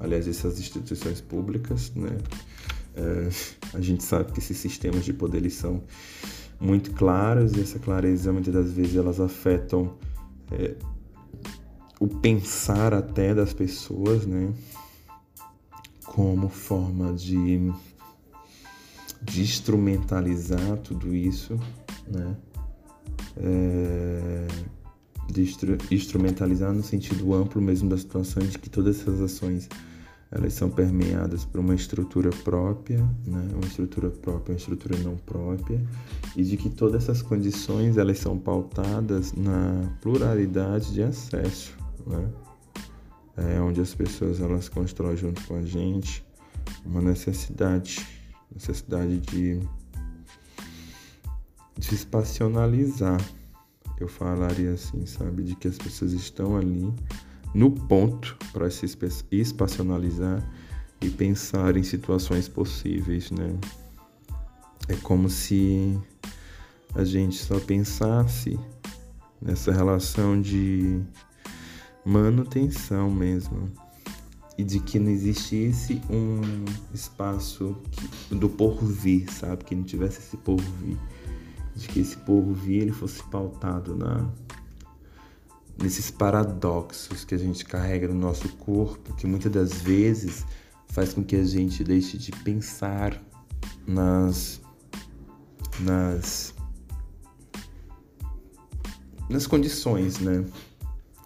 [0.00, 2.18] aliás, essas instituições públicas, né?
[2.96, 3.28] É,
[3.72, 5.84] a gente sabe que esses sistemas de poder eles são
[6.58, 9.96] muito claros e essa clareza muitas das vezes elas afetam
[10.50, 10.74] é,
[12.00, 14.52] o pensar até das pessoas, né?
[16.06, 17.70] Como forma de,
[19.22, 21.60] de instrumentalizar tudo isso,
[22.08, 22.36] né?
[23.36, 24.48] É,
[25.30, 29.68] de instru instrumentalizar no sentido amplo mesmo da situação de que todas essas ações
[30.32, 33.48] elas são permeadas por uma estrutura própria, né?
[33.52, 35.84] uma estrutura própria, uma estrutura não própria,
[36.36, 41.79] e de que todas essas condições elas são pautadas na pluralidade de acesso
[42.10, 42.28] né?
[43.36, 46.24] É onde as pessoas elas constroem junto com a gente
[46.84, 48.06] uma necessidade,
[48.52, 49.60] necessidade de,
[51.78, 53.20] de espacionalizar.
[53.98, 56.92] Eu falaria assim, sabe, de que as pessoas estão ali
[57.54, 58.86] no ponto para se
[59.30, 60.42] espacionalizar
[61.00, 63.58] e pensar em situações possíveis, né?
[64.88, 65.98] É como se
[66.94, 68.58] a gente só pensasse
[69.40, 71.00] nessa relação de
[72.04, 73.70] manutenção mesmo.
[74.58, 79.64] E de que não existisse um espaço que, do porvir, sabe?
[79.64, 80.98] Que não tivesse esse porvir.
[81.74, 84.28] De que esse porvir ele fosse pautado na,
[85.82, 90.44] nesses paradoxos que a gente carrega no nosso corpo, que muitas das vezes
[90.88, 93.20] faz com que a gente deixe de pensar
[93.86, 94.60] nas
[95.80, 96.54] nas
[99.28, 100.44] nas condições, né?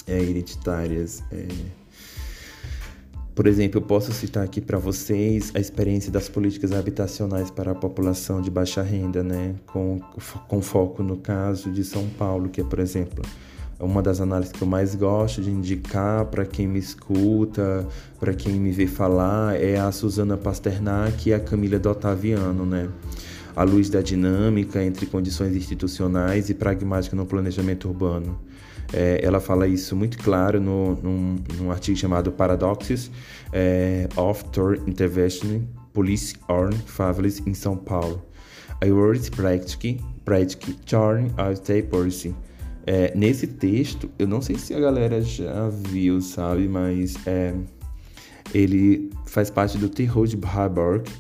[0.07, 1.23] É, hereditárias.
[1.31, 1.47] É...
[3.35, 7.75] Por exemplo, eu posso citar aqui para vocês a experiência das políticas habitacionais para a
[7.75, 9.57] população de baixa renda, né?
[9.67, 10.01] com,
[10.47, 13.25] com foco no caso de São Paulo, que é, por exemplo,
[13.81, 17.85] uma das análises que eu mais gosto de indicar para quem me escuta,
[18.21, 22.89] para quem me vê falar, é a Susana Pasternak e a Camila do Otaviano, né?
[23.57, 28.39] à luz da dinâmica entre condições institucionais e pragmática no planejamento urbano.
[28.93, 33.11] É, ela fala isso muito claro no, num, num artigo chamado Paradoxes
[33.53, 35.62] é, of Tour Intervention
[35.93, 38.22] Police on Favels em São Paulo.
[38.85, 42.35] I words practic, practic turn of state policy.
[42.87, 47.55] É, nesse texto, eu não sei se a galera já viu, sabe, mas é,
[48.53, 50.37] ele faz parte do Terror de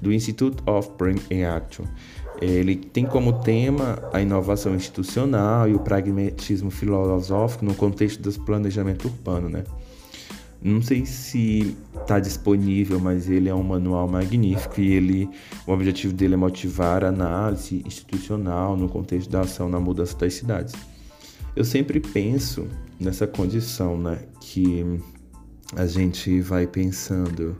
[0.02, 1.84] do Institute of Brain and Action.
[2.40, 9.06] Ele tem como tema a inovação institucional e o pragmatismo filosófico no contexto do planejamento
[9.06, 9.64] urbano, né?
[10.62, 15.28] Não sei se está disponível, mas ele é um manual magnífico e ele,
[15.66, 20.32] o objetivo dele é motivar a análise institucional no contexto da ação na mudança das
[20.32, 20.74] cidades.
[21.54, 22.66] Eu sempre penso
[22.98, 24.98] nessa condição, né, que
[25.76, 27.56] a gente vai pensando.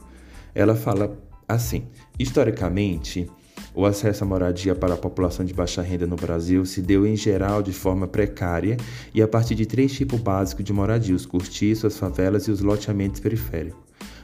[0.55, 1.15] Ela fala
[1.47, 1.85] assim:
[2.19, 3.31] historicamente,
[3.75, 7.17] o acesso à moradia para a população de baixa renda no Brasil se deu em
[7.17, 8.77] geral de forma precária
[9.13, 12.61] e a partir de três tipos básicos de moradia: os cortiços, as favelas e os
[12.61, 13.83] loteamentos periféricos.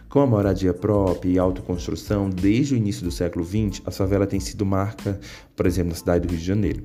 [0.09, 4.41] Com a moradia própria e autoconstrução, desde o início do século XX, a favela tem
[4.41, 5.19] sido marca,
[5.55, 6.83] por exemplo, na cidade do Rio de Janeiro.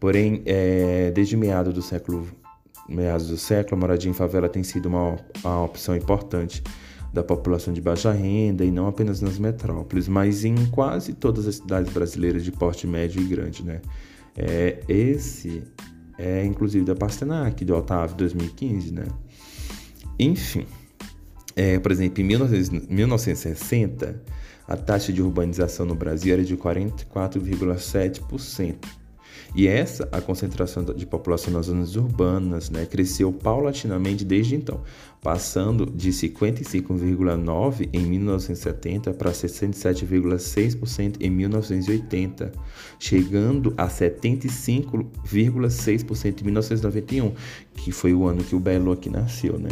[0.00, 2.26] Porém, é, desde meados do século
[2.88, 6.62] meados do século, a moradia em favela tem sido uma, uma opção importante
[7.14, 11.54] da população de baixa renda e não apenas nas metrópoles, mas em quase todas as
[11.56, 13.80] cidades brasileiras de porte médio e grande, né?
[14.36, 15.62] É, esse
[16.18, 19.04] é inclusive da Pastenac, de Otávio, 2015, né?
[20.18, 20.66] Enfim,
[21.54, 24.20] é, por exemplo, em 1960,
[24.66, 29.03] a taxa de urbanização no Brasil era de 44,7%.
[29.54, 34.80] E essa, a concentração de população nas zonas urbanas, né, cresceu paulatinamente desde então,
[35.22, 42.50] passando de 55,9% em 1970 para 67,6% em 1980,
[42.98, 47.32] chegando a 75,6% em 1991,
[47.76, 49.70] que foi o ano que o Belo aqui nasceu, né?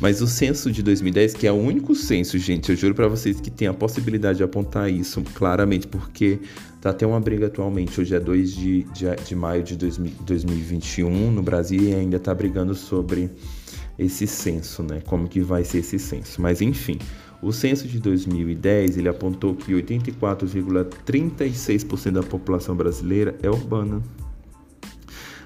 [0.00, 3.40] Mas o censo de 2010, que é o único censo, gente, eu juro para vocês
[3.40, 6.38] que tem a possibilidade de apontar isso claramente, porque
[6.80, 7.98] tá até uma briga atualmente.
[8.00, 12.74] Hoje é 2 de, de, de maio de 2021 no Brasil e ainda tá brigando
[12.74, 13.30] sobre
[13.98, 15.02] esse censo, né?
[15.06, 16.40] Como que vai ser esse censo.
[16.40, 16.98] Mas enfim,
[17.42, 24.00] o censo de 2010 ele apontou que 84,36% da população brasileira é urbana.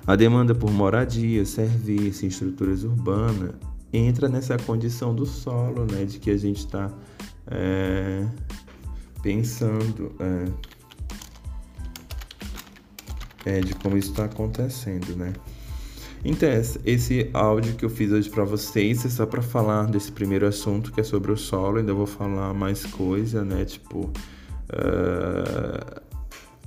[0.06, 3.54] A demanda por moradia, serviço, estruturas urbanas
[3.92, 6.04] entra nessa condição do solo, né?
[6.04, 6.90] De que a gente está
[7.46, 8.26] é,
[9.22, 10.44] pensando é,
[13.44, 15.32] é, de como isso está acontecendo, né?
[16.24, 16.48] Então,
[16.84, 20.92] esse áudio que eu fiz hoje para vocês é só para falar desse primeiro assunto
[20.92, 21.78] que é sobre o solo.
[21.78, 23.64] Ainda vou falar mais coisa, né?
[23.64, 24.08] Tipo,
[24.70, 26.00] uh,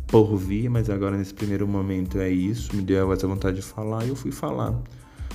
[0.07, 2.75] por vir, mas agora nesse primeiro momento é isso.
[2.75, 4.77] Me deu essa vontade de falar e eu fui falar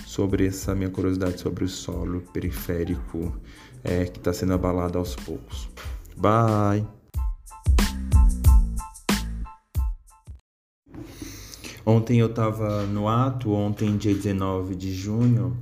[0.07, 3.33] sobre essa minha curiosidade sobre o solo periférico
[3.83, 5.71] é, que está sendo abalado aos poucos.
[6.17, 7.00] Bye!
[11.91, 15.57] Ontem eu estava no ato, ontem, dia 19 de junho,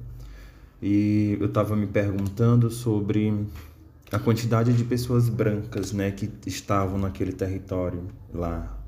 [0.82, 3.46] e eu estava me perguntando sobre
[4.12, 8.78] a quantidade de pessoas brancas né, que estavam naquele território lá.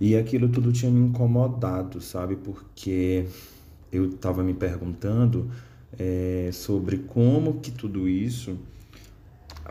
[0.00, 2.34] E aquilo tudo tinha me incomodado, sabe?
[2.34, 3.26] Porque
[3.92, 5.48] eu estava me perguntando
[5.96, 8.58] é, sobre como que tudo isso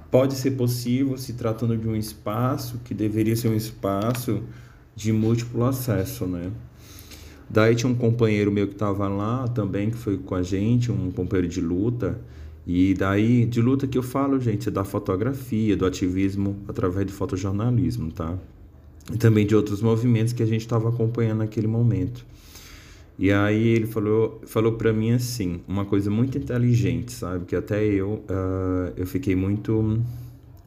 [0.10, 4.42] pode ser possível se tratando de um espaço que deveria ser um espaço
[4.96, 6.50] de múltiplo acesso, né?
[7.52, 11.12] Daí tinha um companheiro meu que estava lá também, que foi com a gente, um
[11.12, 12.18] companheiro de luta.
[12.66, 17.12] E daí, de luta que eu falo, gente, é da fotografia, do ativismo através do
[17.12, 18.38] fotojornalismo, tá?
[19.14, 22.26] E também de outros movimentos que a gente estava acompanhando naquele momento.
[23.20, 27.44] E aí ele falou, falou para mim assim, uma coisa muito inteligente, sabe?
[27.44, 30.02] Que até eu, uh, eu fiquei muito,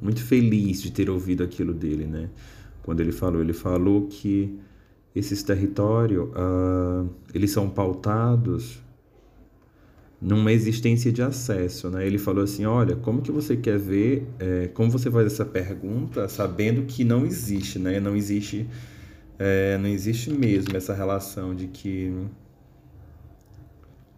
[0.03, 2.29] muito feliz de ter ouvido aquilo dele, né?
[2.83, 4.59] Quando ele falou, ele falou que
[5.15, 8.83] esses territórios, uh, eles são pautados
[10.21, 12.07] numa existência de acesso, né?
[12.07, 16.27] Ele falou assim, olha, como que você quer ver, é, como você faz essa pergunta
[16.29, 18.01] sabendo que não existe, né?
[18.01, 18.67] Não existe,
[19.39, 22.11] é, não existe mesmo essa relação de que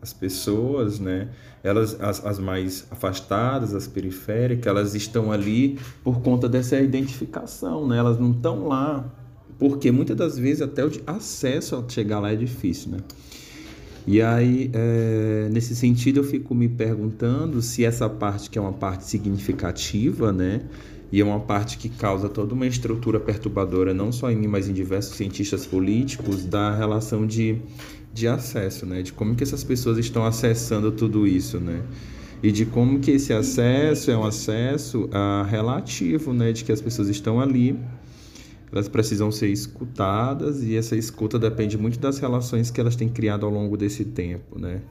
[0.00, 1.30] as pessoas, né,
[1.64, 7.98] elas as, as mais afastadas, as periféricas, elas estão ali por conta dessa identificação, né?
[7.98, 9.04] Elas não estão lá
[9.58, 12.98] porque muitas das vezes até o acesso a chegar lá é difícil, né?
[14.06, 18.72] E aí, é, nesse sentido, eu fico me perguntando se essa parte que é uma
[18.72, 20.62] parte significativa, né,
[21.10, 24.68] e é uma parte que causa toda uma estrutura perturbadora, não só em mim, mas
[24.68, 27.58] em diversos cientistas políticos, da relação de,
[28.12, 29.02] de acesso, né?
[29.02, 31.82] De como que essas pessoas estão acessando tudo isso, né?
[32.42, 36.52] E de como que esse acesso é um acesso uh, relativo, né?
[36.52, 37.78] De que as pessoas estão ali,
[38.72, 43.46] elas precisam ser escutadas e essa escuta depende muito das relações que elas têm criado
[43.46, 44.82] ao longo desse tempo, né?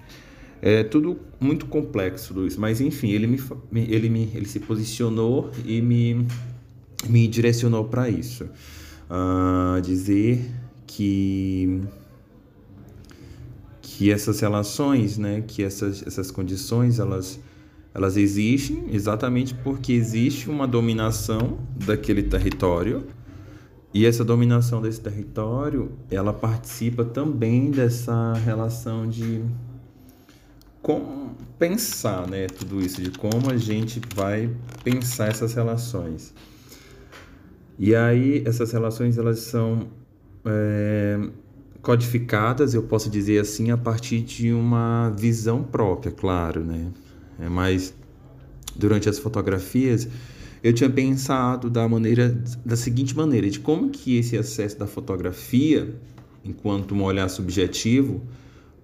[0.62, 2.56] É tudo muito complexo, Luiz.
[2.58, 3.40] Mas enfim, ele me,
[3.74, 6.26] ele me, ele se posicionou e me,
[7.08, 8.46] me direcionou para isso.
[9.08, 10.50] Uh, dizer
[10.88, 11.82] que
[13.82, 17.40] que essas relações, né, que essas, essas condições, elas,
[17.94, 23.06] elas existem exatamente porque existe uma dominação daquele território
[23.96, 29.42] e essa dominação desse território, ela participa também dessa relação de
[30.82, 36.34] como pensar, né, tudo isso, de como a gente vai pensar essas relações.
[37.80, 39.88] E aí essas relações elas são
[40.44, 41.30] é,
[41.82, 46.92] codificadas, eu posso dizer assim, a partir de uma visão própria, claro, né?
[47.40, 47.96] É, mas
[48.76, 50.06] durante as fotografias
[50.66, 52.36] eu tinha pensado da maneira
[52.66, 55.94] da seguinte maneira, de como que esse acesso da fotografia,
[56.44, 58.20] enquanto um olhar subjetivo,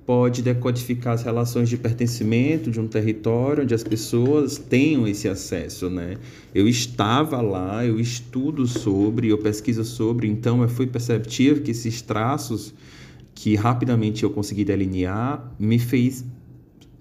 [0.06, 5.90] pode decodificar as relações de pertencimento de um território onde as pessoas tenham esse acesso,
[5.90, 6.18] né?
[6.54, 12.76] Eu estava lá, eu estudo sobre, eu pesquiso sobre, então foi perceptível que esses traços
[13.34, 16.24] que rapidamente eu consegui delinear me fez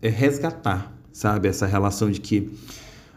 [0.01, 2.51] é, resgatar, sabe, essa relação de que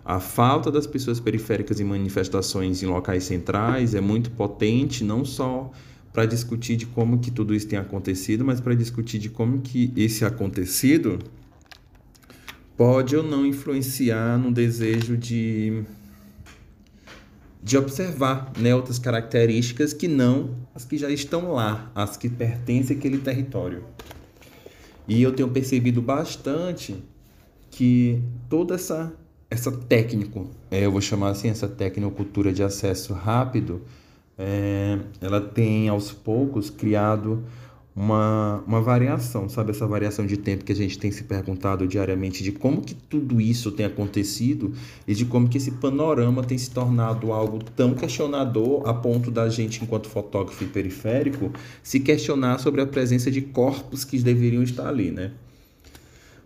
[0.06, 5.72] a falta das pessoas periféricas em manifestações em locais centrais é muito potente, não só
[6.12, 9.92] para discutir de como que tudo isso tem acontecido, mas para discutir de como que
[9.96, 11.20] esse acontecido
[12.76, 15.84] pode ou não influenciar no desejo de
[17.64, 22.98] de observar né, outras características que não as que já estão lá, as que pertencem
[22.98, 23.86] àquele território.
[25.08, 27.02] E eu tenho percebido bastante
[27.72, 29.14] que toda essa
[29.54, 33.84] essa técnico, é, eu vou chamar assim, essa tecnocultura de acesso rápido,
[34.38, 37.44] é, ela tem aos poucos criado
[37.96, 39.70] uma, uma variação, sabe?
[39.70, 43.40] Essa variação de tempo que a gente tem se perguntado diariamente de como que tudo
[43.40, 44.74] isso tem acontecido
[45.08, 49.48] e de como que esse panorama tem se tornado algo tão questionador a ponto da
[49.50, 51.52] gente, enquanto fotógrafo e periférico,
[51.84, 55.32] se questionar sobre a presença de corpos que deveriam estar ali, né?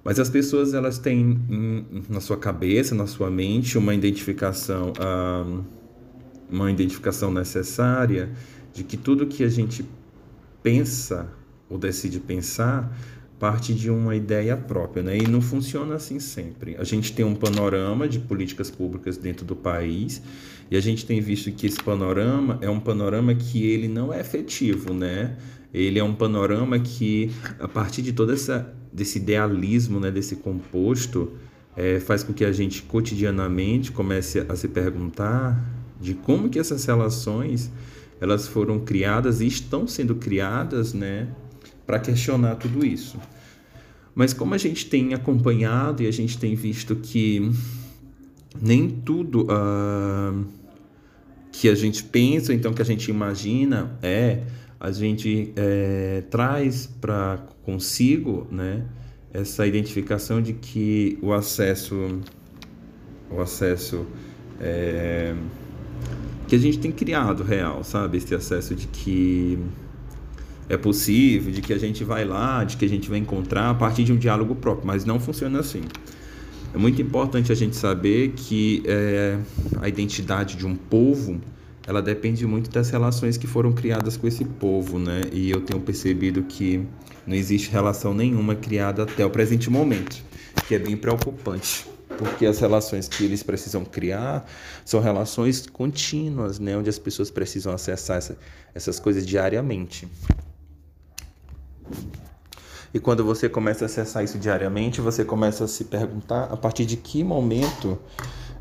[0.08, 1.38] Mas as pessoas elas têm
[2.08, 4.94] na sua cabeça, na sua mente, uma identificação,
[6.50, 8.32] uma identificação necessária
[8.72, 9.84] de que tudo que a gente
[10.64, 11.28] pensa
[11.70, 12.98] ou decide pensar
[13.38, 15.18] parte de uma ideia própria, né?
[15.18, 16.78] E não funciona assim sempre.
[16.78, 20.22] A gente tem um panorama de políticas públicas dentro do país
[20.72, 24.22] e a gente tem visto que esse panorama é um panorama que ele não é
[24.22, 25.36] efetivo, né?
[25.74, 27.30] Ele é um panorama que
[27.60, 31.34] a partir de toda essa desse idealismo, né, desse composto,
[31.76, 35.64] é, faz com que a gente cotidianamente comece a se perguntar
[36.02, 37.72] de como que essas relações
[38.20, 41.28] elas foram criadas e estão sendo criadas, né,
[41.86, 43.20] para questionar tudo isso.
[44.16, 47.52] Mas como a gente tem acompanhado e a gente tem visto que
[48.60, 50.44] nem tudo uh,
[51.52, 54.42] que a gente pensa, então que a gente imagina é
[54.80, 58.86] a gente é, traz para consigo né,
[59.34, 62.22] essa identificação de que o acesso
[63.30, 64.06] o acesso
[64.60, 65.36] é,
[66.48, 68.18] que a gente tem criado real, sabe?
[68.18, 69.60] Esse acesso de que
[70.70, 73.74] é possível, de que a gente vai lá, de que a gente vai encontrar a
[73.74, 75.82] partir de um diálogo próprio, mas não funciona assim.
[76.74, 79.38] É muito importante a gente saber que é,
[79.82, 81.40] a identidade de um povo
[81.88, 85.22] ela depende muito das relações que foram criadas com esse povo, né?
[85.32, 86.86] E eu tenho percebido que
[87.26, 90.22] não existe relação nenhuma criada até o presente momento,
[90.68, 94.46] que é bem preocupante, porque as relações que eles precisam criar
[94.84, 96.78] são relações contínuas, né?
[96.78, 98.38] Onde as pessoas precisam acessar essa,
[98.76, 100.06] essas coisas diariamente.
[102.94, 106.86] E quando você começa a acessar isso diariamente, você começa a se perguntar a partir
[106.86, 107.98] de que momento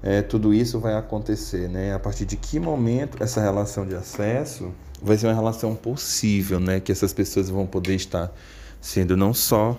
[0.06, 1.92] é, tudo isso vai acontecer, né?
[1.92, 6.78] A partir de que momento essa relação de acesso vai ser uma relação possível, né?
[6.78, 8.32] Que essas pessoas vão poder estar
[8.80, 9.76] sendo não só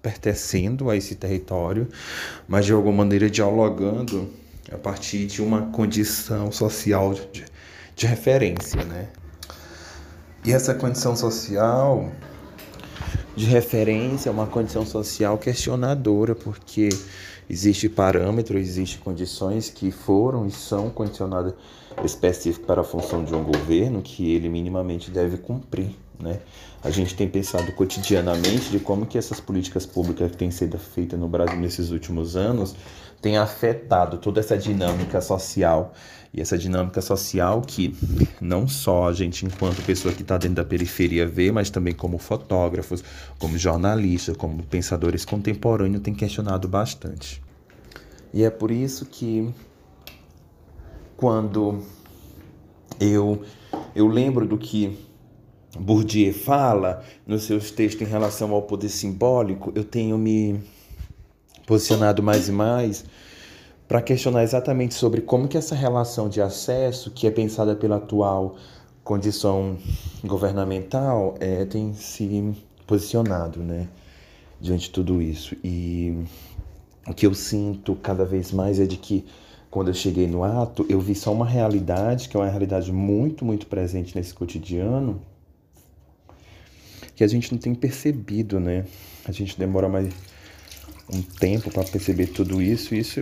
[0.00, 1.88] pertencendo a esse território,
[2.46, 4.30] mas de alguma maneira dialogando
[4.72, 7.44] a partir de uma condição social de,
[7.96, 9.08] de referência, né?
[10.44, 12.08] E essa condição social
[13.34, 16.88] de referência, uma condição social questionadora, porque
[17.50, 21.52] existe parâmetro, existe condições que foram e são condicionadas
[22.04, 26.38] específicas para a função de um governo que ele minimamente deve cumprir, né?
[26.82, 31.18] A gente tem pensado cotidianamente de como que essas políticas públicas que têm sido feitas
[31.18, 32.74] no Brasil nesses últimos anos
[33.20, 35.92] têm afetado toda essa dinâmica social
[36.32, 37.94] e essa dinâmica social que
[38.40, 42.18] não só a gente, enquanto pessoa que está dentro da periferia, vê, mas também como
[42.18, 43.02] fotógrafos,
[43.38, 47.42] como jornalistas, como pensadores contemporâneos, tem questionado bastante.
[48.32, 49.52] E é por isso que
[51.16, 51.82] quando
[53.00, 53.42] eu,
[53.94, 54.96] eu lembro do que
[55.78, 60.60] Bourdieu fala nos seus textos em relação ao poder simbólico, eu tenho me
[61.66, 63.04] posicionado mais e mais
[63.90, 68.54] para questionar exatamente sobre como que essa relação de acesso, que é pensada pela atual
[69.02, 69.76] condição
[70.24, 72.54] governamental, é, tem se
[72.86, 73.88] posicionado, né,
[74.60, 75.56] diante de tudo isso.
[75.64, 76.22] E
[77.04, 79.26] o que eu sinto cada vez mais é de que
[79.68, 83.44] quando eu cheguei no ato, eu vi só uma realidade, que é uma realidade muito,
[83.44, 85.20] muito presente nesse cotidiano,
[87.16, 88.84] que a gente não tem percebido, né?
[89.24, 90.14] A gente demora mais
[91.12, 93.20] um tempo para perceber tudo isso, isso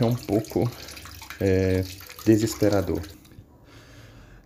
[0.00, 0.70] é um pouco
[1.40, 1.84] é,
[2.24, 3.00] desesperador.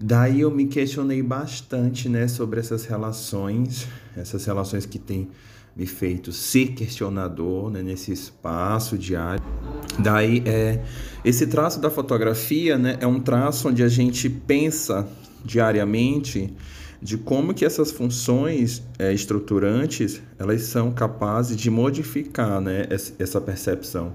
[0.01, 5.29] Daí eu me questionei bastante, né, sobre essas relações, essas relações que têm
[5.75, 9.43] me feito ser questionador né, nesse espaço diário.
[9.99, 10.85] Daí é
[11.25, 15.09] esse traço da fotografia, né, é um traço onde a gente pensa
[15.45, 16.53] diariamente
[17.01, 22.87] de como que essas funções é, estruturantes elas são capazes de modificar né,
[23.19, 24.15] essa percepção.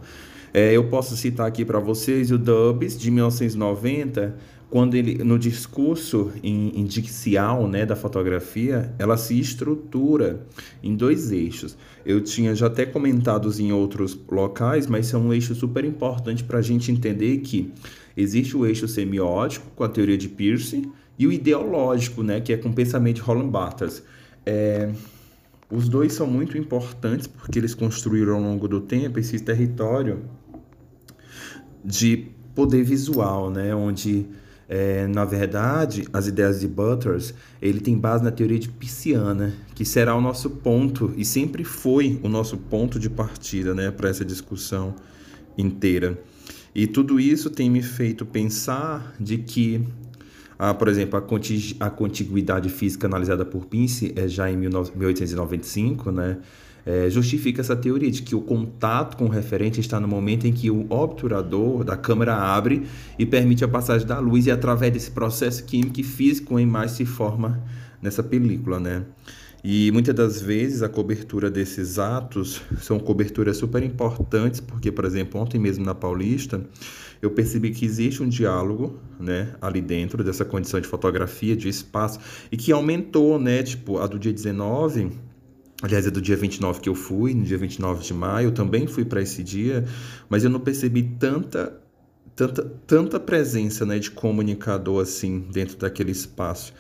[0.54, 4.36] É, eu posso citar aqui para vocês o Dubs de 1990,
[4.70, 10.46] quando ele no discurso indicial né, da fotografia, ela se estrutura
[10.82, 11.78] em dois eixos.
[12.06, 16.60] Eu tinha já até comentado em outros locais, mas são um eixo super importante para
[16.60, 17.72] a gente entender que
[18.16, 22.58] existe o eixo semiótico com a teoria de Peirce e o ideológico, né, que é
[22.58, 24.04] com o pensamento de Roland Barthes.
[24.46, 24.90] É,
[25.70, 30.24] os dois são muito importantes porque eles construíram ao longo do tempo esse território
[31.84, 34.28] de poder visual, né, onde
[34.68, 39.84] é, na verdade, as ideias de Butters, ele tem base na teoria de Pisciana, que
[39.84, 44.24] será o nosso ponto e sempre foi o nosso ponto de partida, né, para essa
[44.24, 44.96] discussão
[45.58, 46.20] inteira.
[46.74, 49.86] E tudo isso tem me feito pensar de que
[50.66, 56.38] ah, por exemplo, a, a contiguidade física analisada por Pince é já em 1895, né?
[56.86, 60.54] É, justifica essa teoria de que o contato com o referente está no momento em
[60.54, 62.84] que o obturador da câmera abre
[63.20, 66.96] e permite a passagem da luz e através desse processo químico e físico a imagem
[66.96, 67.62] se forma
[68.02, 69.04] nessa película, né?
[69.66, 75.42] E muitas das vezes a cobertura desses atos são coberturas super importantes, porque, por exemplo,
[75.42, 76.62] ontem mesmo na Paulista,
[77.26, 82.20] eu percebi que existe um diálogo, né, ali dentro dessa condição de fotografia, de espaço,
[82.52, 85.12] e que aumentou, né, tipo, a do dia 19,
[85.82, 88.88] aliás, é do dia 29 que eu fui, no dia 29 de maio, eu também
[88.88, 89.86] fui para esse dia,
[90.28, 91.82] mas eu não percebi tanta
[92.36, 96.74] tanta, tanta presença, né, de comunicador assim dentro daquele espaço.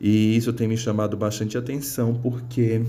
[0.00, 2.82] E isso tem me chamado bastante atenção, porque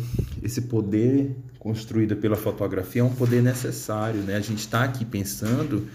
[0.44, 4.36] esse poder construído pela fotografia é um poder necessário, né?
[4.36, 5.88] A gente está aqui pensando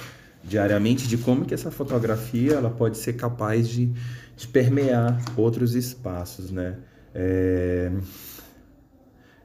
[0.44, 3.90] diariamente de como que essa fotografia ela pode ser capaz de,
[4.36, 6.78] de permear outros espaços, né?
[7.14, 7.92] É,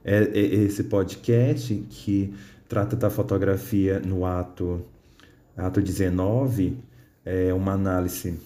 [0.03, 2.33] é, é esse podcast que
[2.67, 4.85] trata da fotografia no ato
[5.55, 6.77] ato 19
[7.25, 8.39] é uma análise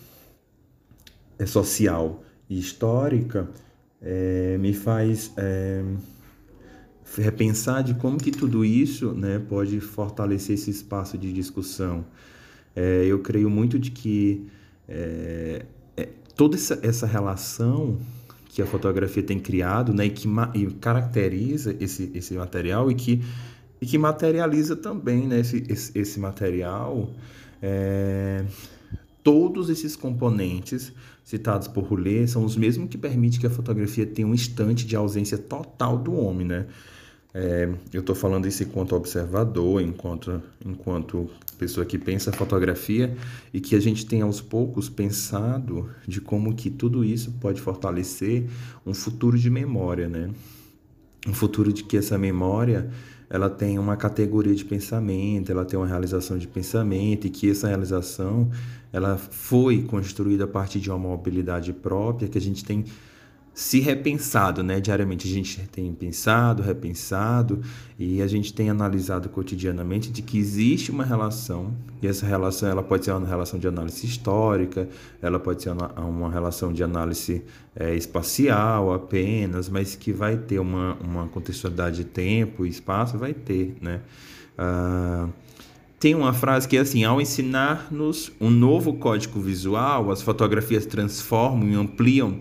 [1.37, 3.47] é social e histórica
[4.01, 5.83] é, me faz é,
[7.17, 12.05] repensar de como que tudo isso né, pode fortalecer esse espaço de discussão
[12.75, 14.47] é, eu creio muito de que
[14.87, 15.65] é,
[15.97, 17.97] é, toda essa, essa relação
[18.45, 23.21] que a fotografia tem criado, né, e que e caracteriza esse, esse material e que,
[23.81, 27.09] e que materializa também né, esse, esse, esse material,
[27.61, 28.43] é,
[29.23, 30.91] todos esses componentes
[31.23, 34.95] citados por Roulet são os mesmos que permitem que a fotografia tenha um instante de
[34.95, 36.65] ausência total do homem, né?
[37.33, 43.15] É, eu estou falando isso enquanto observador, enquanto, enquanto pessoa que pensa fotografia
[43.53, 48.49] e que a gente tem aos poucos pensado de como que tudo isso pode fortalecer
[48.85, 50.29] um futuro de memória, né?
[51.25, 52.89] Um futuro de que essa memória
[53.29, 57.67] ela tem uma categoria de pensamento, ela tem uma realização de pensamento e que essa
[57.67, 58.51] realização
[58.91, 62.83] ela foi construída a partir de uma mobilidade própria que a gente tem
[63.53, 64.79] se repensado, né?
[64.79, 67.61] Diariamente a gente tem pensado, repensado
[67.99, 72.81] e a gente tem analisado cotidianamente de que existe uma relação e essa relação ela
[72.81, 74.87] pode ser uma relação de análise histórica,
[75.21, 77.43] ela pode ser uma, uma relação de análise
[77.75, 83.33] é, espacial apenas, mas que vai ter uma, uma contextualidade de tempo e espaço, vai
[83.33, 84.01] ter, né?
[84.57, 85.27] Ah,
[85.99, 91.69] tem uma frase que é assim: ao ensinar-nos um novo código visual, as fotografias transformam
[91.69, 92.39] e ampliam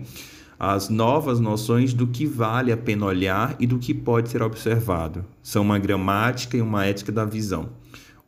[0.63, 5.25] as novas noções do que vale a pena olhar e do que pode ser observado.
[5.41, 7.69] São uma gramática e uma ética da visão.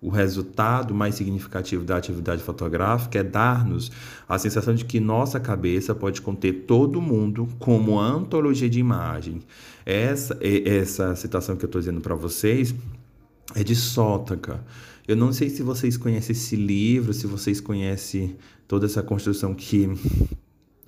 [0.02, 3.92] O resultado mais significativo da atividade fotográfica é dar-nos
[4.28, 9.42] a sensação de que nossa cabeça pode conter todo mundo como antologia de imagem.
[9.86, 12.74] Essa, essa citação que eu estou dizendo para vocês
[13.54, 14.66] é de Sótaca.
[15.08, 19.88] Eu não sei se vocês conhecem esse livro, se vocês conhecem toda essa construção que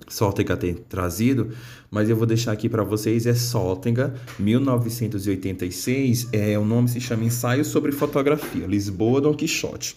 [0.08, 1.50] Sótega tem trazido,
[1.90, 7.24] mas eu vou deixar aqui para vocês, é Sótega, 1986, é, o nome se chama
[7.24, 9.96] Ensaio sobre Fotografia, Lisboa, Dom Quixote.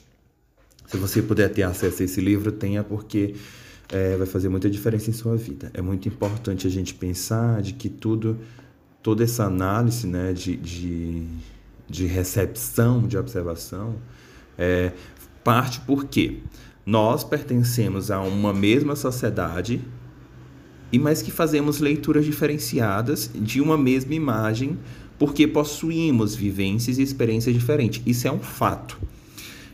[0.88, 3.36] Se você puder ter acesso a esse livro, tenha, porque
[3.90, 5.70] é, vai fazer muita diferença em sua vida.
[5.74, 8.40] É muito importante a gente pensar de que tudo,
[9.04, 11.28] toda essa análise né, de, de,
[11.88, 13.98] de recepção, de observação,
[14.58, 14.92] é,
[15.44, 16.40] parte porque
[16.86, 19.80] nós pertencemos a uma mesma sociedade
[20.92, 24.78] e mais que fazemos leituras diferenciadas de uma mesma imagem
[25.18, 28.02] porque possuímos vivências e experiências diferentes.
[28.06, 28.98] Isso é um fato.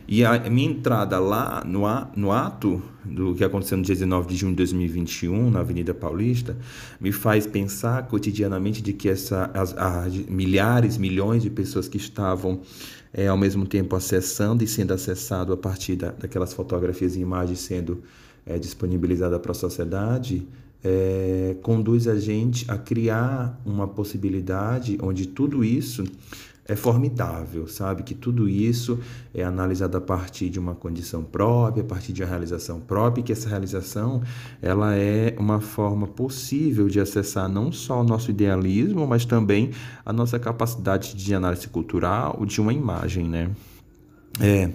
[0.08, 1.82] E a minha entrada lá no,
[2.14, 6.56] no ato do que aconteceu no dia 19 de junho de 2021, na Avenida Paulista,
[7.00, 12.60] me faz pensar cotidianamente de que essa, as, as milhares, milhões de pessoas que estavam
[13.12, 17.58] é, ao mesmo tempo acessando e sendo acessado a partir da, daquelas fotografias e imagens
[17.60, 18.02] sendo
[18.44, 20.46] é, disponibilizadas para a sociedade,
[20.88, 26.04] é, conduz a gente a criar uma possibilidade onde tudo isso
[26.64, 28.04] é formidável, sabe?
[28.04, 29.00] Que tudo isso
[29.34, 33.24] é analisado a partir de uma condição própria, a partir de uma realização própria, e
[33.24, 34.22] que essa realização
[34.62, 39.70] ela é uma forma possível de acessar não só o nosso idealismo, mas também
[40.04, 43.50] a nossa capacidade de análise cultural de uma imagem, né?
[44.40, 44.70] É,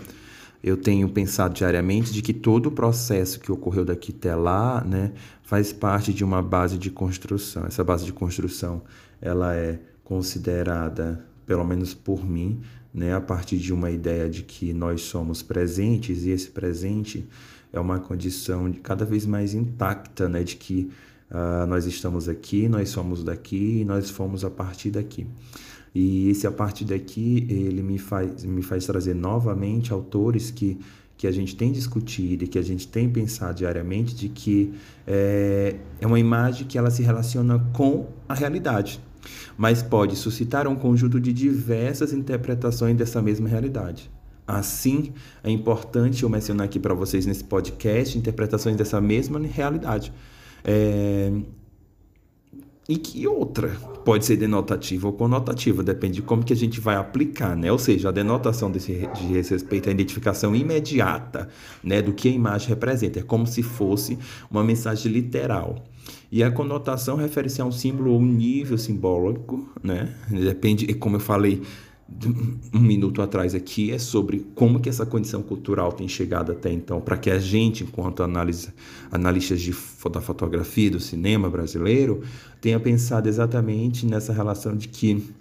[0.64, 5.12] eu tenho pensado diariamente de que todo o processo que ocorreu daqui até lá, né,
[5.52, 7.66] faz parte de uma base de construção.
[7.66, 8.84] Essa base de construção,
[9.22, 12.62] ela é considerada pelo menos por mim,
[12.94, 17.28] né, a partir de uma ideia de que nós somos presentes e esse presente
[17.74, 20.90] é uma condição de cada vez mais intacta, né, de que
[21.30, 25.28] uh, nós estamos aqui, nós somos daqui e nós fomos a partir daqui.
[25.94, 30.80] E esse a partir daqui, ele me faz, me faz trazer novamente autores que,
[31.22, 34.74] que a gente tem discutido e que a gente tem pensado diariamente de que
[35.06, 39.00] é, é uma imagem que ela se relaciona com a realidade
[39.56, 44.10] mas pode suscitar um conjunto de diversas interpretações dessa mesma realidade.
[44.48, 45.14] Assim,
[45.44, 50.12] é importante eu mencionar aqui para vocês nesse podcast interpretações dessa mesma realidade.
[50.64, 51.32] É...
[52.90, 53.70] E que outra
[54.04, 57.72] pode ser denotativa ou conotativa, depende de como que a gente vai aplicar, né?
[57.72, 61.48] Ou seja, a denotação desse, diz respeito à identificação imediata,
[61.84, 64.18] né, do que a imagem representa, é como se fosse
[64.50, 65.84] uma mensagem literal.
[66.32, 70.16] E a conotação refere-se a um símbolo ou um nível simbólico, né?
[70.30, 71.62] Depende, como eu falei
[72.74, 77.02] um minuto atrás aqui, é sobre como que essa condição cultural tem chegado até então,
[77.02, 78.70] para que a gente, enquanto análise,
[79.12, 79.76] analistas de,
[80.12, 82.22] da fotografia do cinema brasileiro,
[82.60, 85.34] tenha pensado exatamente nessa relação de que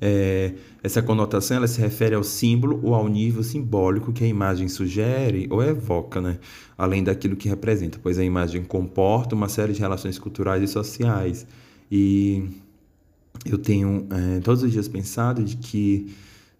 [0.00, 4.68] é, essa conotação ela se refere ao símbolo ou ao nível simbólico que a imagem
[4.68, 6.38] sugere ou evoca, né?
[6.76, 11.46] além daquilo que representa, pois a imagem comporta uma série de relações culturais e sociais.
[11.90, 12.48] E
[13.44, 16.14] eu tenho é, todos os dias pensado de que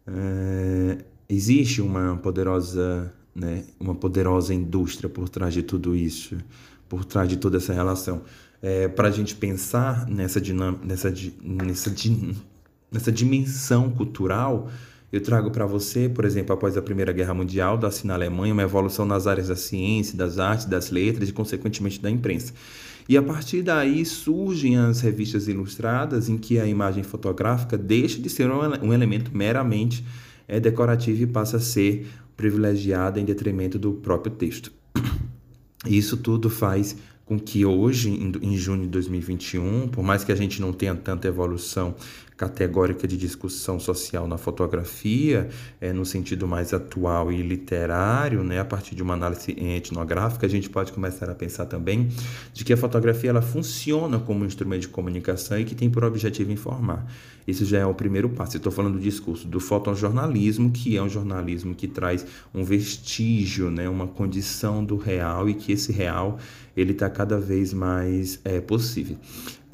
[0.06, 0.98] é,
[1.28, 6.36] existe uma poderosa, né, uma poderosa indústria por trás de tudo isso,
[6.88, 8.22] por trás de toda essa relação.
[8.62, 11.12] É, Para a gente pensar nessa dinâmica, nessa,
[11.42, 11.90] nessa
[12.90, 14.70] nessa dimensão cultural,
[15.12, 18.62] eu trago para você, por exemplo, após a Primeira Guerra Mundial, da na Alemanha, uma
[18.62, 22.52] evolução nas áreas da ciência, das artes, das letras e, consequentemente, da imprensa.
[23.08, 28.28] E a partir daí surgem as revistas ilustradas, em que a imagem fotográfica deixa de
[28.28, 30.04] ser um elemento meramente
[30.48, 34.72] é, decorativo e passa a ser privilegiada em detrimento do próprio texto.
[35.86, 40.60] Isso tudo faz com que hoje, em, junho de 2021, por mais que a gente
[40.60, 41.94] não tenha tanta evolução
[42.36, 45.48] categórica de discussão social na fotografia,
[45.80, 50.48] é, no sentido mais atual e literário, né, a partir de uma análise etnográfica, a
[50.48, 52.08] gente pode começar a pensar também
[52.52, 56.04] de que a fotografia ela funciona como um instrumento de comunicação e que tem por
[56.04, 57.06] objetivo informar.
[57.46, 58.56] Isso já é o primeiro passo.
[58.56, 63.88] Estou falando do discurso do fotojornalismo, que é um jornalismo que traz um vestígio, né,
[63.88, 66.38] uma condição do real e que esse real
[66.76, 69.16] ele está cada vez mais é, possível.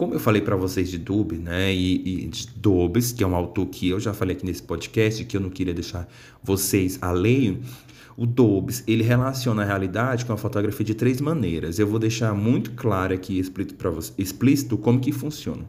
[0.02, 2.48] Como eu falei para vocês de Dube, né, e, e de
[3.14, 5.72] que é um autor que eu já falei aqui nesse podcast, que eu não queria
[5.72, 6.08] deixar
[6.42, 7.60] vocês alheio,
[8.16, 11.78] o Dobbs, ele relaciona a realidade com a fotografia de três maneiras.
[11.78, 15.62] Eu vou deixar muito claro aqui, explícito, para você, explícito como que funciona.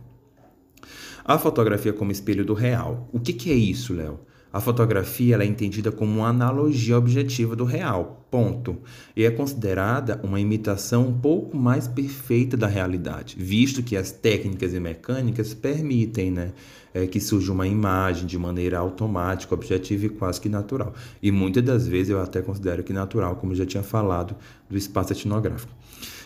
[1.24, 3.08] A fotografia como espelho do real.
[3.14, 4.20] O que, que é isso, Léo?
[4.54, 8.78] A fotografia é entendida como uma analogia objetiva do real, ponto.
[9.18, 14.72] E é considerada uma imitação um pouco mais perfeita da realidade, visto que as técnicas
[14.72, 16.52] e mecânicas permitem né,
[16.94, 20.94] é, que surja uma imagem de maneira automática, objetiva e quase que natural.
[21.20, 24.36] E muitas das vezes eu até considero que natural, como eu já tinha falado,
[24.70, 25.74] do espaço etnográfico.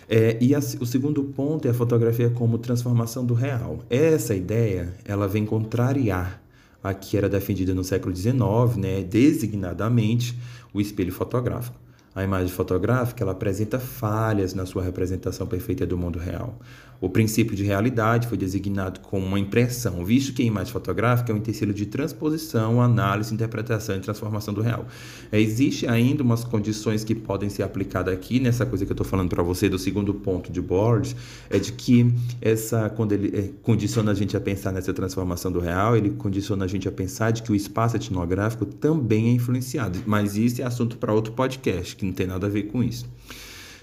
[0.09, 3.85] É, e a, o segundo ponto é a fotografia como transformação do real.
[3.89, 6.45] Essa ideia ela vem contrariar
[6.87, 8.37] a que era defendida no século XIX,
[8.77, 10.37] né, designadamente
[10.73, 11.77] o espelho fotográfico.
[12.15, 16.57] A imagem fotográfica ela apresenta falhas na sua representação perfeita do mundo real.
[16.99, 21.35] O princípio de realidade foi designado como uma impressão, visto que a imagem fotográfica é
[21.35, 24.87] um utensílio de transposição, análise, interpretação e transformação do real.
[25.31, 29.05] É, existe ainda umas condições que podem ser aplicadas aqui nessa coisa que eu estou
[29.05, 31.15] falando para você do segundo ponto de Borges,
[31.49, 35.59] é de que essa quando ele é, condiciona a gente a pensar nessa transformação do
[35.59, 39.99] real, ele condiciona a gente a pensar de que o espaço etnográfico também é influenciado.
[40.05, 43.07] Mas isso é assunto para outro podcast que não tem nada a ver com isso.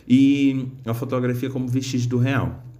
[0.06, 2.73] E a fotografia como vestígio do real.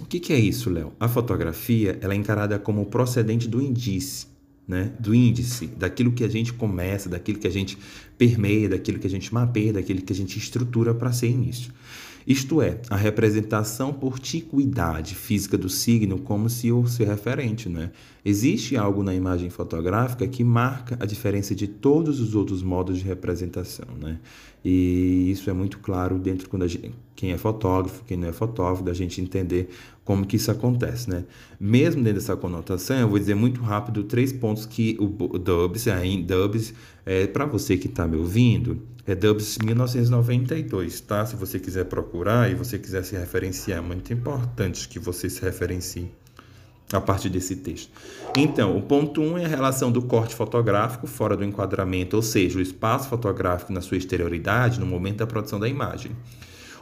[0.00, 0.92] O que, que é isso, Léo?
[1.00, 4.26] A fotografia ela é encarada como procedente do índice,
[4.68, 4.92] né?
[4.98, 7.78] do índice, daquilo que a gente começa, daquilo que a gente
[8.18, 11.72] permeia, daquilo que a gente mapeia, daquilo que a gente estrutura para ser início.
[12.26, 17.68] Isto é, a representação por ticuidade física do signo como se seu referente.
[17.68, 17.92] Né?
[18.24, 23.04] Existe algo na imagem fotográfica que marca a diferença de todos os outros modos de
[23.04, 23.86] representação.
[24.00, 24.18] Né?
[24.64, 28.82] E isso é muito claro dentro quando gente, quem é fotógrafo, quem não é fotógrafo,
[28.82, 29.68] da gente entender
[30.04, 31.24] como que isso acontece, né?
[31.58, 35.06] Mesmo dentro dessa conotação, eu vou dizer muito rápido três pontos que o
[35.38, 36.74] Dubs, aí, Dubs
[37.04, 41.24] é, para você que está me ouvindo, é Dubs 1992, tá?
[41.24, 45.40] Se você quiser procurar e você quiser se referenciar, é muito importante que você se
[45.42, 46.10] referencie
[46.92, 47.90] a partir desse texto.
[48.36, 52.22] Então, o ponto 1 um é a relação do corte fotográfico fora do enquadramento, ou
[52.22, 56.12] seja, o espaço fotográfico na sua exterioridade no momento da produção da imagem.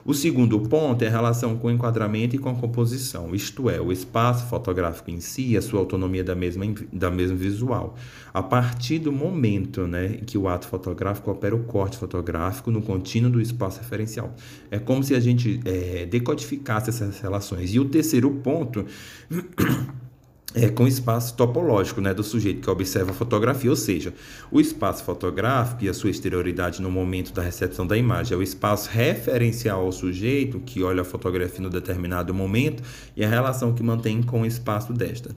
[0.07, 3.81] O segundo ponto é a relação com o enquadramento e com a composição, isto é,
[3.81, 7.97] o espaço fotográfico em si e a sua autonomia da mesma, da mesma visual.
[8.33, 13.31] A partir do momento né, que o ato fotográfico opera o corte fotográfico no contínuo
[13.31, 14.35] do espaço referencial.
[14.71, 17.75] É como se a gente é, decodificasse essas relações.
[17.75, 18.85] E o terceiro ponto
[20.55, 24.15] é, com espaço topológico né, do sujeito que observa a fotografia, ou seja,
[24.51, 28.43] o espaço fotográfico e a sua exterioridade no momento da recepção da imagem é o
[28.43, 32.83] espaço referencial ao sujeito que olha a fotografia no determinado momento
[33.17, 35.35] e a relação que mantém com o espaço desta.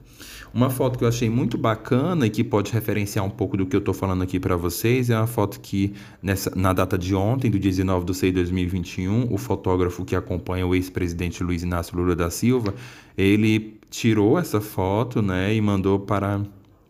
[0.54, 3.76] Uma foto que eu achei muito bacana e que pode referenciar um pouco do que
[3.76, 7.52] eu estou falando aqui para vocês é uma foto que, nessa, na data de ontem,
[7.52, 12.16] do 19 de 6 de 2021, o fotógrafo que acompanha o ex-presidente Luiz Inácio Lula
[12.16, 12.74] da Silva,
[13.18, 16.42] ele tirou essa foto, né, e mandou para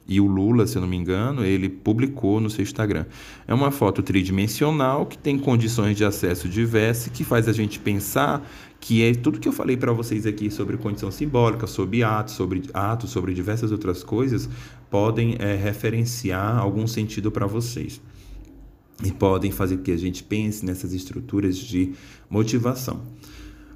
[0.08, 3.06] e o Lula, se eu não me engano, ele publicou no seu Instagram.
[3.46, 8.48] É uma foto tridimensional que tem condições de acesso diversas que faz a gente pensar
[8.80, 12.64] que é tudo que eu falei para vocês aqui sobre condição simbólica, sobre atos, sobre
[12.74, 14.48] atos, sobre diversas outras coisas,
[14.90, 18.00] podem é, referenciar algum sentido para vocês.
[19.04, 21.94] E podem fazer com que a gente pense nessas estruturas de
[22.30, 23.02] motivação.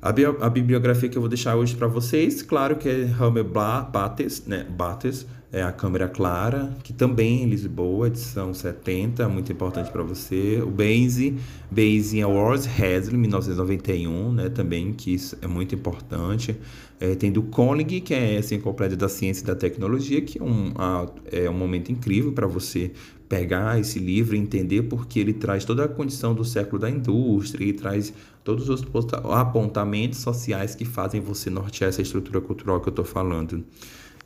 [0.02, 0.10] A,
[0.46, 4.66] a bibliografia que eu vou deixar hoje para vocês, claro que é Hammer Bates, né?
[4.68, 10.02] Bates, é a câmera clara, que também é em Lisboa, edição 70, muito importante para
[10.02, 10.60] você.
[10.64, 11.38] O Basie,
[11.70, 14.50] Basie Awards Hasley, 1991, né?
[14.50, 16.56] Também, que isso é muito importante.
[17.00, 20.44] É, tem do Koenig, que é essa enciclopédia da ciência e da tecnologia, que é
[20.44, 22.92] um, a, é um momento incrível para você
[23.32, 27.64] pegar esse livro e entender porque ele traz toda a condição do século da indústria
[27.64, 28.14] e traz
[28.44, 28.86] todos os
[29.32, 33.64] apontamentos sociais que fazem você nortear essa estrutura cultural que eu estou falando.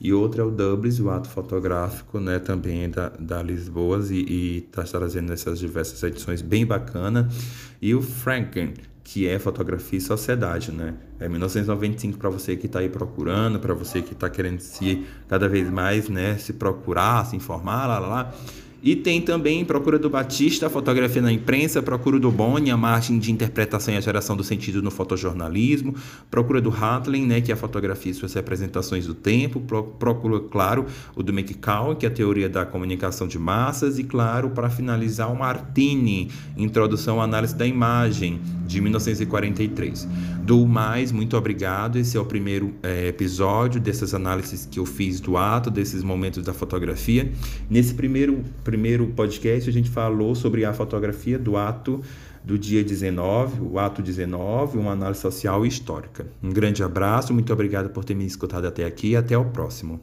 [0.02, 4.82] E outra é o Dublis, o ato fotográfico, né, também da, da Lisboa, e está
[4.82, 7.30] trazendo essas diversas edições bem bacana.
[7.80, 10.96] E o Franken, que é fotografia e sociedade, né?
[11.20, 15.48] É 1995 para você que está aí procurando, para você que está querendo se cada
[15.48, 18.34] vez mais, né, se procurar, se informar, lá, lá, lá.
[18.86, 23.32] E tem também Procura do Batista, Fotografia na Imprensa, Procura do Boni, a margem de
[23.32, 25.96] interpretação e a geração do sentido no fotojornalismo,
[26.30, 30.86] Procura do Hatlin, né, que é a fotografia e suas representações do tempo, Procura, claro,
[31.16, 35.34] o do McCall, que é a teoria da comunicação de massas, e, claro, para finalizar,
[35.34, 40.08] o Martini, Introdução à Análise da Imagem, de 1943.
[40.44, 41.98] Do mais, muito obrigado.
[41.98, 46.44] Esse é o primeiro é, episódio dessas análises que eu fiz do ato, desses momentos
[46.44, 47.32] da fotografia.
[47.68, 48.44] Nesse primeiro,
[48.76, 52.02] primeiro podcast, a gente falou sobre a fotografia do ato
[52.44, 56.28] do dia 19, o ato 19, uma análise social e histórica.
[56.44, 60.02] Um grande abraço, muito obrigado por ter me escutado até aqui e até o próximo.